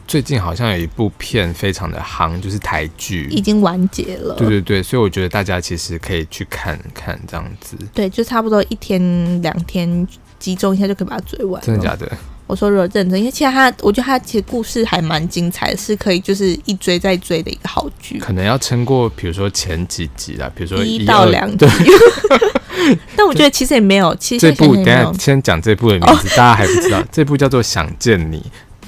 [0.07, 4.35] 最近好像有一部片非常的夯，就是台剧已经完结了。
[4.35, 7.79] 对对对，所以我觉得大家其实可以去看看这样子。
[7.95, 10.07] 对，就差不多一天两天
[10.39, 11.63] 集中一下就可以把它追完。
[11.63, 12.07] 真的假的？
[12.51, 18.19] 我说如果认真，因为其实他，我觉得他其实故事还蛮精彩，是可以就是一追再追的一个好剧。
[18.19, 21.67] 可能要撑过，比如说前几集啦，比如说一到两集。
[23.15, 28.39] 但我觉得其实也没有，其实这部等下先讲这部的名字，哦、大家还不知道， 这部叫做《想见你》，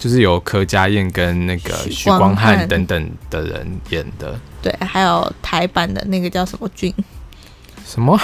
[0.02, 4.36] 就是由柯佳燕跟那个许光汉等等的人演的。
[4.60, 6.92] 对，还有台版的那个叫什么俊？
[7.86, 8.18] 什么？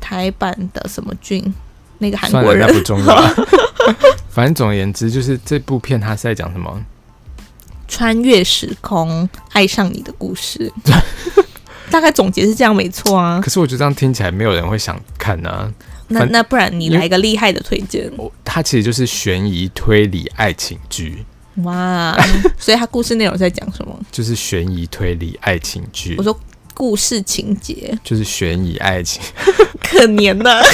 [0.00, 1.54] 台版的什么俊？
[2.00, 3.34] 那个韩国人那不重要，
[4.28, 6.84] 反正总而言之，就是这部片它是在讲什么？
[7.86, 10.72] 穿越时空爱上你的故事。
[11.90, 13.40] 大概总结是这样，没错啊。
[13.42, 15.72] 可是我觉得这样听起来没有人会想看呢、啊。
[16.06, 18.10] 那那不然你来一个厉害的推荐？
[18.44, 21.24] 它其实就是悬疑推理爱情剧。
[21.64, 22.16] 哇，
[22.56, 23.98] 所以它故事内容在讲什么？
[24.12, 26.14] 就是悬疑推理爱情剧。
[26.16, 26.38] 我说
[26.74, 29.20] 故事情节就是悬疑爱情，
[29.82, 30.64] 可怜的。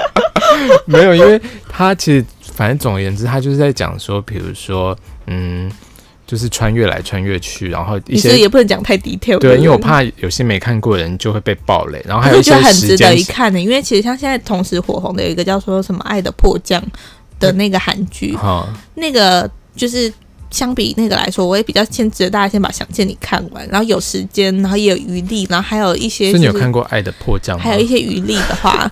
[0.86, 2.24] 没有，因为他其实
[2.54, 5.70] 反正总而言之，他就是在讲说，比如说，嗯，
[6.26, 16.80] 就是穿越来穿越去，然后一些也不能讲太 detail，对，因为我怕有些没看过的人就会被暴雷，然后还有一些很值得一看的，因为其实像现在同时火红的有一个叫说什么《爱的迫降》
[17.40, 18.36] 的那个韩剧，
[18.94, 20.12] 那个就是
[20.50, 27.64] 相比那个来说，我也比较先值得大家先把《想见你》看完，然后有时间，然后也有余力，然后还有一些、就是，是你有看过《爱的迫降》吗？
[27.64, 28.90] 还有一些余力的话。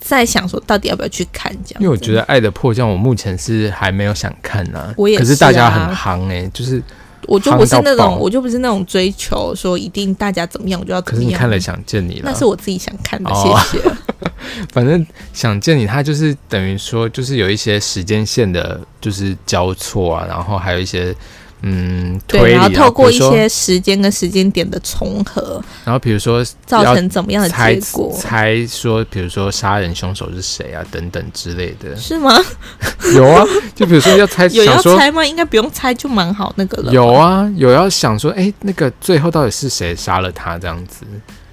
[0.00, 1.82] 在想说，到底要不要去看这样？
[1.82, 4.94] 因为我觉得《爱的迫降》，我目前是还没有想看呢、啊。
[4.96, 6.82] 我也是、啊，可是大家很夯哎、欸，就是
[7.26, 11.24] 我就不是那种，我就不是那种追求说一定大家怎么样，我就要怎么样。
[11.24, 13.88] 可是你看了《想见你》了，那是我自己想看的，谢谢。
[13.88, 13.96] 哦、
[14.72, 21.14] 反正《想见你》，它就是等于说，就是有一些时间线的，就是交错啊，然后还有一些。
[21.62, 28.16] 嗯，对，然后透过一些时间跟时间点的重合，然后比如说造成怎么样的结果？
[28.16, 32.32] 猜说，比如说杀人凶手是谁啊，等等之类的，是吗？
[33.12, 33.44] 有啊，
[33.74, 35.26] 就比如说要猜， 有要猜吗？
[35.26, 36.92] 应该不用猜就蛮好那个了。
[36.92, 40.56] 有啊，有要想说，哎，那个最后到底是谁杀了他？
[40.58, 41.04] 这样子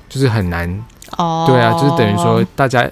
[0.07, 0.69] 就是很难
[1.17, 1.45] 哦。
[1.47, 2.87] 对啊，就是等于说大家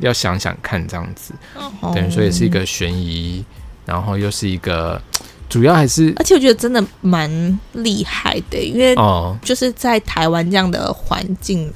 [0.00, 1.32] 要想想看，这样子，
[1.80, 3.42] 哦、等于说也是一个悬疑，
[3.86, 5.00] 然后又是一个。
[5.48, 8.94] 主要还是，而且我觉得真的蛮厉害的，因为
[9.42, 11.72] 就是在台湾这样的环境，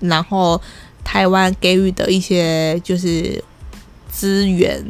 [0.00, 0.60] 然后
[1.02, 3.42] 台湾给予的一些就是
[4.08, 4.84] 资源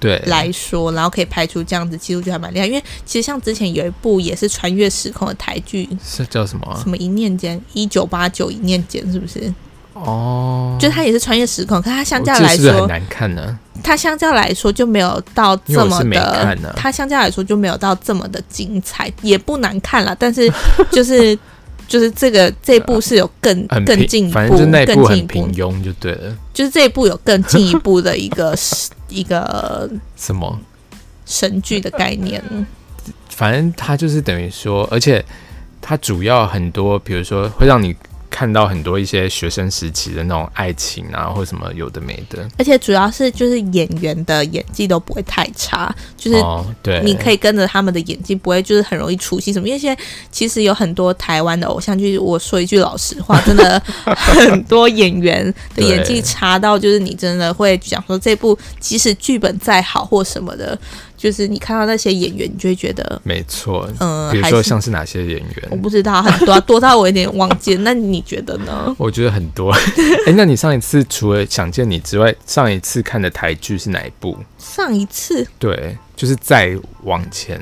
[0.00, 2.66] 对来说，然后可以拍出这样子，其实我觉得还蛮厉害。
[2.66, 6.80] 因为其实像之前有一部也是穿越时空的台剧，是叫什么、啊？
[6.82, 7.60] 什么一念间？
[7.72, 9.52] 一九八九一念间，是不是？
[9.94, 13.58] 哦，就它也是穿越时空，可是它相较来说难看呢、啊。
[13.82, 20.16] 它相较来说就没有到这么的，它相较来说就没有到这么的精彩，也不难看了。
[20.18, 20.50] 但是
[20.90, 21.38] 就是
[21.86, 26.34] 就是这个这部是有更更进一步，更进一步平庸就对了。
[26.52, 28.56] 就是这一部有更进一步的一个
[29.10, 30.58] 一个什么
[31.26, 32.42] 神剧的概念。
[33.28, 35.22] 反正它就是等于说，而且
[35.82, 37.94] 它主要很多，比如说会让你。
[38.34, 46.42] 看到很多一些学生时期的那种爱情啊，或什么有的没的，而且主要是就是演员的演技都不会太差，就是
[46.82, 49.68] 对，你可以跟着他们的演技，不会就是很容易出戏什么。
[49.68, 60.76] 因为现在其实有很多台湾的偶像剧，我说一句老实话，真的很多演员的演技差到就是你真的会讲说，这部即使剧本再好或什么的。
[61.24, 63.88] 就是你看到那些演员，你就会觉得没错。
[63.98, 65.68] 嗯，比如说像是哪些演员？
[65.70, 67.76] 我不知道，很多多到我有点忘记。
[67.76, 68.94] 那你觉得呢？
[69.00, 69.72] 我觉得很多。
[69.72, 69.80] 哎、
[70.26, 74.36] 欸，那你上一次除了想见你之外，上一次看的台剧是哪一部？
[74.58, 75.48] 上一次？
[75.58, 77.58] 对，就是再往前，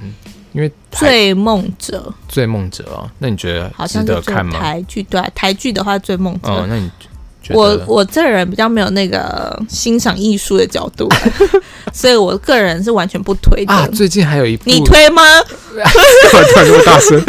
[0.53, 3.09] 因为追梦者，追梦者哦。
[3.21, 4.59] 那你觉得值得看吗？
[4.59, 6.49] 台剧对、啊，台剧的话，追梦者。
[6.49, 6.91] 哦，那你。
[7.51, 11.09] 我我这人比较没有那个欣赏艺术的角度，
[11.93, 13.73] 所以我个人是完全不推的。
[13.73, 15.23] 啊，最近还有一部，你推吗？
[15.73, 17.23] 突然这么大声。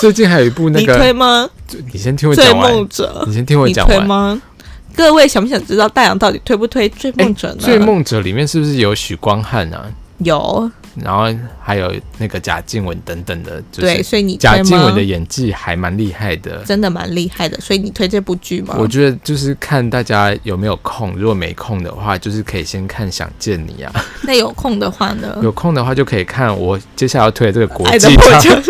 [0.00, 1.48] 最近还有一部那个，你推吗？
[1.92, 2.68] 你先听我讲完。
[2.68, 3.96] 追梦者，你先听我讲完。
[3.96, 4.42] 你推吗？
[4.96, 7.58] 各位想不想知道大洋到底推不推追梦者呢？
[7.60, 9.86] 追梦者里面是不是有许光汉啊？
[10.18, 10.70] 有。
[10.96, 11.26] 然后
[11.62, 17.58] 还有那个贾静雯等等的，对，所以你贾静雯的演技还蛮厉害的，真的蛮厉害的。
[17.60, 18.74] 所以你推这部剧吗？
[18.78, 24.04] 我觉得就是看大家有没有空，如果没空的话，就是可以先看《想见你》啊。
[24.24, 25.38] 那有空的话呢？
[25.42, 28.62] 有空的话就可以看我接下来要推的这个国际桥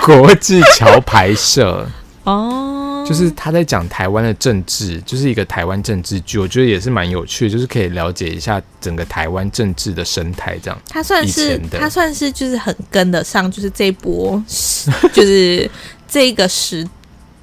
[0.04, 1.86] 国际桥牌社
[2.30, 3.04] 哦。
[3.08, 10.56] 就是他在讲台湾的政治，就是一个台湾政治剧，我觉得也是蛮有趣的，就是可以了解一下整个台湾政治的生态。
[10.62, 14.40] 这样，他算是他算是就是很跟得上，就是这一波，
[15.12, 15.68] 就是
[16.06, 16.86] 这个时，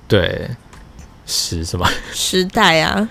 [0.07, 0.47] 对
[1.25, 3.09] 时什么时代啊？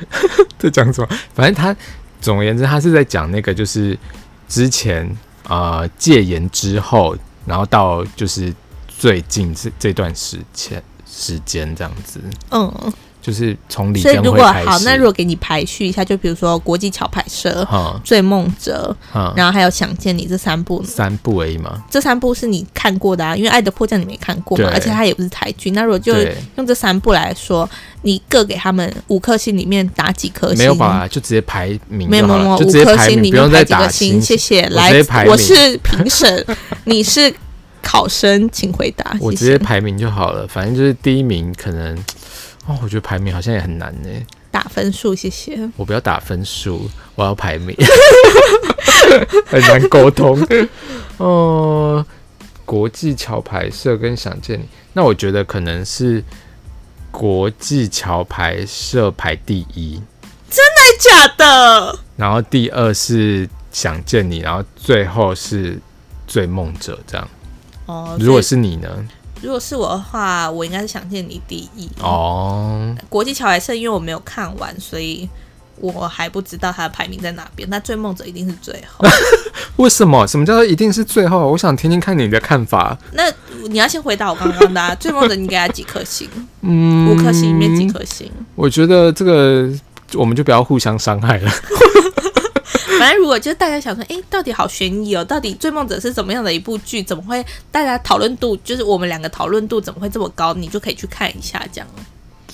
[0.58, 1.08] 在讲什么？
[1.34, 1.76] 反正他
[2.20, 3.98] 总而言之，他是在讲那个就是
[4.48, 5.06] 之前
[5.48, 7.14] 呃戒严之后，
[7.44, 8.54] 然后到就是
[8.88, 10.82] 最近这这段时间
[11.16, 12.92] 时间这样子，嗯。
[13.22, 21.82] 就是从里，所以如果好，那如果给你排序一下，就比如说国际桥牌社、嗯、醉梦者、嗯，然后还有想见你这三部，三部而已嘛？
[21.90, 25.72] 这三部是你看过的啊，因为《爱的迫降》你没看过嘛，而且它也不是台剧。
[25.72, 26.14] 那如果就
[26.54, 27.68] 用这三部来说，
[28.02, 30.58] 你各给他们五颗星，里面打几颗星？
[30.58, 31.08] 没有吧？
[31.08, 34.22] 就直接排名，没有没有，五颗星里面排几个星？
[34.22, 34.68] 谢谢。
[34.68, 34.92] 来，
[35.26, 36.46] 我是评审，
[36.84, 37.34] 你是
[37.86, 39.16] 考生，请回答。
[39.20, 41.96] 我直接排名就好了，反正就是第一名可能。
[42.66, 44.08] 哦，我觉得排名好像也很难呢。
[44.50, 45.56] 打分数，谢谢。
[45.76, 47.76] 我不要打分数，我要排名，
[49.46, 50.36] 很难沟通。
[51.18, 52.06] 哦、呃，
[52.64, 56.24] 国际桥牌社跟想见你，那我觉得可能是
[57.12, 60.02] 国际桥牌社排第一。
[60.50, 61.98] 真的假的？
[62.16, 65.78] 然后第二是想见你，然后最后是
[66.26, 67.28] 醉梦者这样。
[67.86, 68.88] 哦，如果是你呢？
[69.42, 72.94] 如果是我的话，我应该是想见你第一哦。
[73.08, 75.28] 国际桥牌社，因为我没有看完，所以
[75.78, 77.68] 我还不知道它的排名在哪边。
[77.70, 79.06] 那追梦者一定是最后。
[79.76, 80.26] 为什么？
[80.26, 81.50] 什么叫做一定是最后？
[81.50, 82.96] 我想听听看你的看法。
[83.12, 83.24] 那
[83.68, 86.26] 你要先回答我刚刚的、啊、 追梦者，你给他几颗星？
[86.62, 88.32] 嗯，五颗星里面几颗星？
[88.54, 89.68] 我觉得这个
[90.14, 91.52] 我们就不要互相伤害了。
[92.98, 97.02] 反正如果就是大家想说，哎、欸，到底好悬疑哦，到底《追梦者》是怎么样的一部剧？
[97.02, 100.54] 怎么会大家讨论度就是我们两个讨论度怎么会这么高？
[100.54, 101.88] 你就可以去看一下，这样。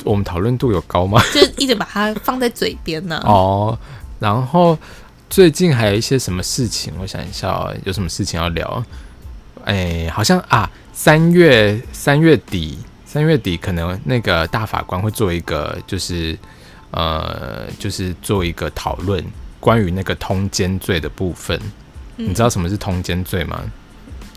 [0.04, 1.22] 我们讨论度有高吗？
[1.32, 3.30] 就一直把它放在嘴边呢、啊。
[3.30, 3.78] 哦，
[4.18, 4.76] 然后
[5.30, 6.92] 最近还有一些什么事情？
[7.00, 8.84] 我想一下、哦，有什么事情要聊？
[9.64, 16.36] 哎、欸，好像啊，三月三月底，三月底可能那个大法官会做一个，就是
[16.90, 19.24] 呃，就是做一个讨论。
[19.62, 21.56] 关于那个通奸罪的部分，
[22.16, 23.62] 嗯，你知道什么是通奸罪吗？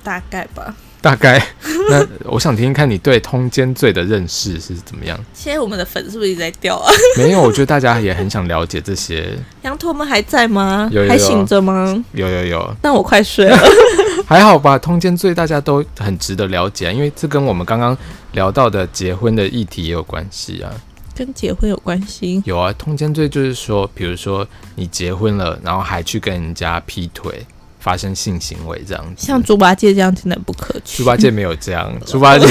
[0.03, 0.76] 大概吧。
[1.01, 1.43] 大概。
[1.89, 5.19] 那我想听听看你对通奸罪的认识是怎么样？
[5.34, 6.91] 现在我们的粉是不是一直在掉啊？
[7.17, 9.38] 没有，我觉得大家也很想了解这些。
[9.63, 10.88] 羊驼们还在吗？
[10.91, 12.03] 有有有，还醒着吗？
[12.13, 12.76] 有有有。
[12.84, 13.57] 那我快睡了。
[14.26, 17.95] 还好吧，通奸罪大家都很值得了解，啊因为这跟我们刚刚
[18.32, 20.71] 聊到的结婚的议题也有关系啊。
[21.16, 22.41] 跟结婚有关系？
[22.45, 24.45] 有啊，通奸罪就是说，比如说
[24.76, 27.45] 你结婚了，然后还去跟人家劈腿，
[27.80, 29.26] 发生性行为这样子。
[29.26, 30.97] 像猪八戒这样真的不可取。
[30.97, 32.45] 猪八戒没有这样， 猪八戒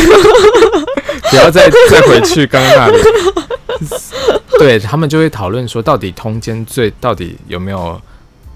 [1.30, 2.98] 不要再再回去刚刚那里。
[4.58, 8.00] 对，他们就会讨论说，到底通奸罪到底有没有，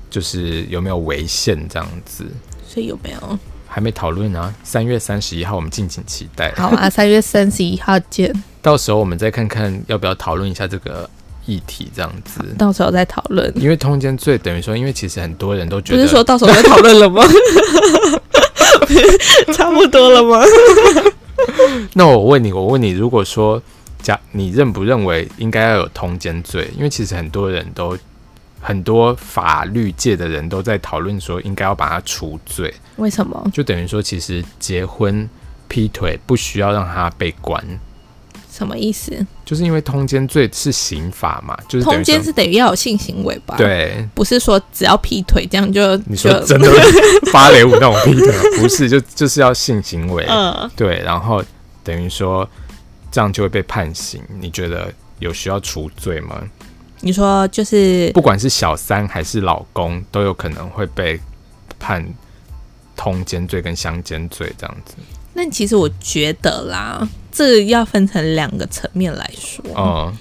[0.09, 2.25] 就是有没有违宪这样子？
[2.67, 3.39] 所以有没有？
[3.69, 6.53] 还没讨论啊，三月三十一号我们敬请期待。
[6.57, 8.33] 好啊， 三月三十一号见。
[8.63, 11.09] 到时候我们再看看要不要讨论一下这个
[11.47, 12.41] 议题，这样子。
[12.59, 13.53] 到时候再讨论。
[13.57, 17.23] 因为通奸罪等于说，因为其实很多人都觉得，不是说到时候再讨论了吗？
[19.55, 20.43] 差不多了吗？
[21.95, 23.63] 那我问你，我问你，如果说
[24.03, 26.69] 假，你认不认为应该要有通奸罪？
[26.77, 27.97] 因为其实很多人都。
[28.61, 32.73] 很多法律界的人都在讨论说，应该要把它除罪。
[32.97, 33.51] 为什么？
[33.53, 35.29] 就等于说，其实结婚
[35.69, 37.63] 劈腿不需要让他被关。
[38.51, 39.25] 什么意思？
[39.45, 43.55] 就是因为通奸罪是刑法嘛，就是通奸是等于要有性行为吧？
[43.57, 46.69] 对，不是说只要劈腿这样就你说真的
[47.33, 50.27] 芭蕾舞那种劈腿， 不是就就是要性行为。
[50.29, 51.41] 嗯，对，然后
[51.85, 52.49] 等于说
[53.13, 54.21] 这样就会被判刑。
[54.41, 56.43] 你觉得有需要除罪吗？
[57.01, 61.19] 你说就是，不管是小三还是老公，都有可能会被
[61.79, 62.05] 判
[62.97, 64.95] 通奸罪跟相奸罪这样子。
[65.35, 69.65] 那其实我觉得啦，这个要分成两个层面来说。
[69.77, 70.19] 嗯，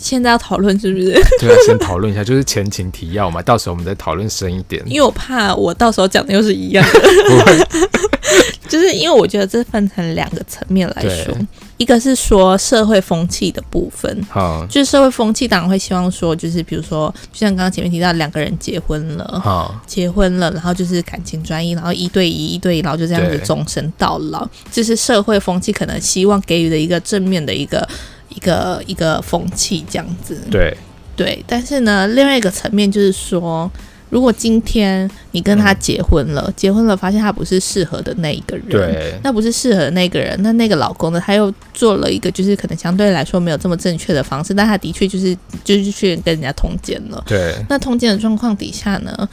[0.00, 1.12] 现在要讨论是不是？
[1.38, 3.42] 对啊，先讨论一下，就是前情提要嘛。
[3.42, 4.82] 到时候我们再讨论深一点。
[4.86, 6.84] 因为我怕我到时候讲的又是一样
[8.68, 11.34] 就是因为我觉得这分成两个层面来说。
[11.76, 27.88] 一个是说社会风气的部分，好，就是社会风气当然会希望说，就是比如说，就像刚刚前面提到，两个人结婚了，好，结婚了，然后就是感情专一，然后一对一，一对一，然后就这样子终身到老，这是社会风气可能希望给予的一个正面的一个
[28.40, 30.76] 一个一个风气这样子，对
[31.14, 33.70] 对，但是呢，另外一个层面就是说。
[34.10, 45.32] 如果今天你跟他结婚了，嗯、结婚了发现他不是适合的那一个人，对，那不是适合的那个人，那那个老公呢，他又做了一个就是可能相对来说没有这么正确的方式，但他的确就是
[45.62, 47.54] 就是去跟人家通奸了，对。
[47.68, 49.28] 那通奸的状况底下呢，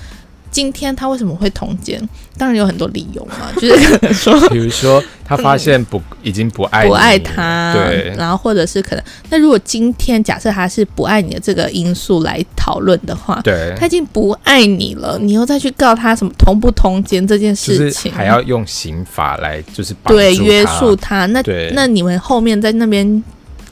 [0.57, 2.01] 今天他为什么会通奸？
[2.35, 21.43] 当然有很多理由嘛， 就是说，比如说他发现不、嗯、已经不爱不爱他，对，然后或者是可能，那如果今天假设他是不爱你的这个因素来讨论的话，对，他已经不爱你了，你又再去告他什么通不通奸这件事情，还要用刑法来就是对约束他，那
[21.73, 23.23] 那你们后面在那边。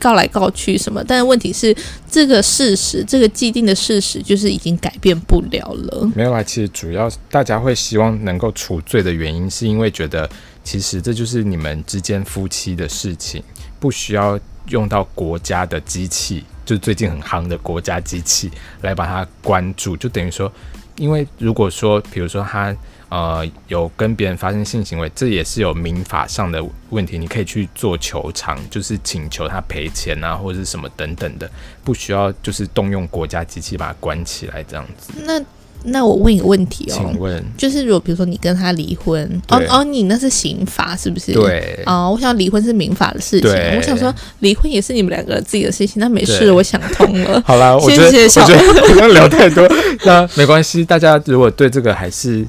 [0.05, 1.03] 告来告去什么？
[1.03, 1.75] 但问题是，
[2.07, 6.11] 这个事实，这个既定的事实，就是已经改变不了了。
[6.13, 10.29] 没有啊，其实主要大家会希望能够除罪的原因，是因为觉得
[10.63, 13.41] 其实这就是你们之间夫妻的事情，
[13.79, 18.51] 不需要用到国家的机器，就最近很夯的国家机器
[18.81, 19.97] 来把它关注。
[19.97, 20.51] 就等于说，
[20.97, 22.75] 因为如果说，比如说他。
[23.15, 27.17] 呃，有跟别人发生性行为，这也是有民法上的问题。
[27.17, 31.49] 你可以去做求偿，就是请求他赔钱啊，或者是什么等等的，
[31.81, 35.13] 不需要就是动用国家机器把它关起来这样子。
[35.23, 35.41] 那
[35.81, 41.31] 那我问一个问题哦，请问，就是如果比如说你跟他离婚，哦哦，你那是刑法是不是？
[41.31, 41.79] 对。
[41.85, 47.41] 哦，我想离婚是民法的事情，我想说离婚也是你们两个自己的事情，那没事，我想通了。
[47.47, 48.41] 好啦，谢谢小。
[48.41, 49.65] 我觉得不要聊太多，
[50.03, 50.83] 那没关系。
[50.83, 52.45] 大家如果对这个还是。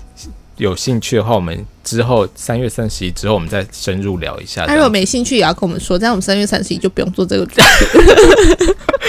[0.57, 4.67] 有兴趣的话，我们之后三月三十一之后，我们再深入聊一下。
[4.67, 7.65] 他如果没兴趣，也要跟我们说，这样我们三月三十一就不用做这个主题。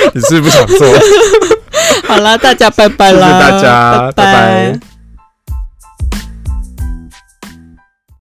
[0.14, 0.88] 你是不是不想做？
[2.06, 3.28] 好了，大家拜拜啦！
[3.28, 4.34] 谢谢大家，拜拜。
[4.34, 4.87] 拜拜。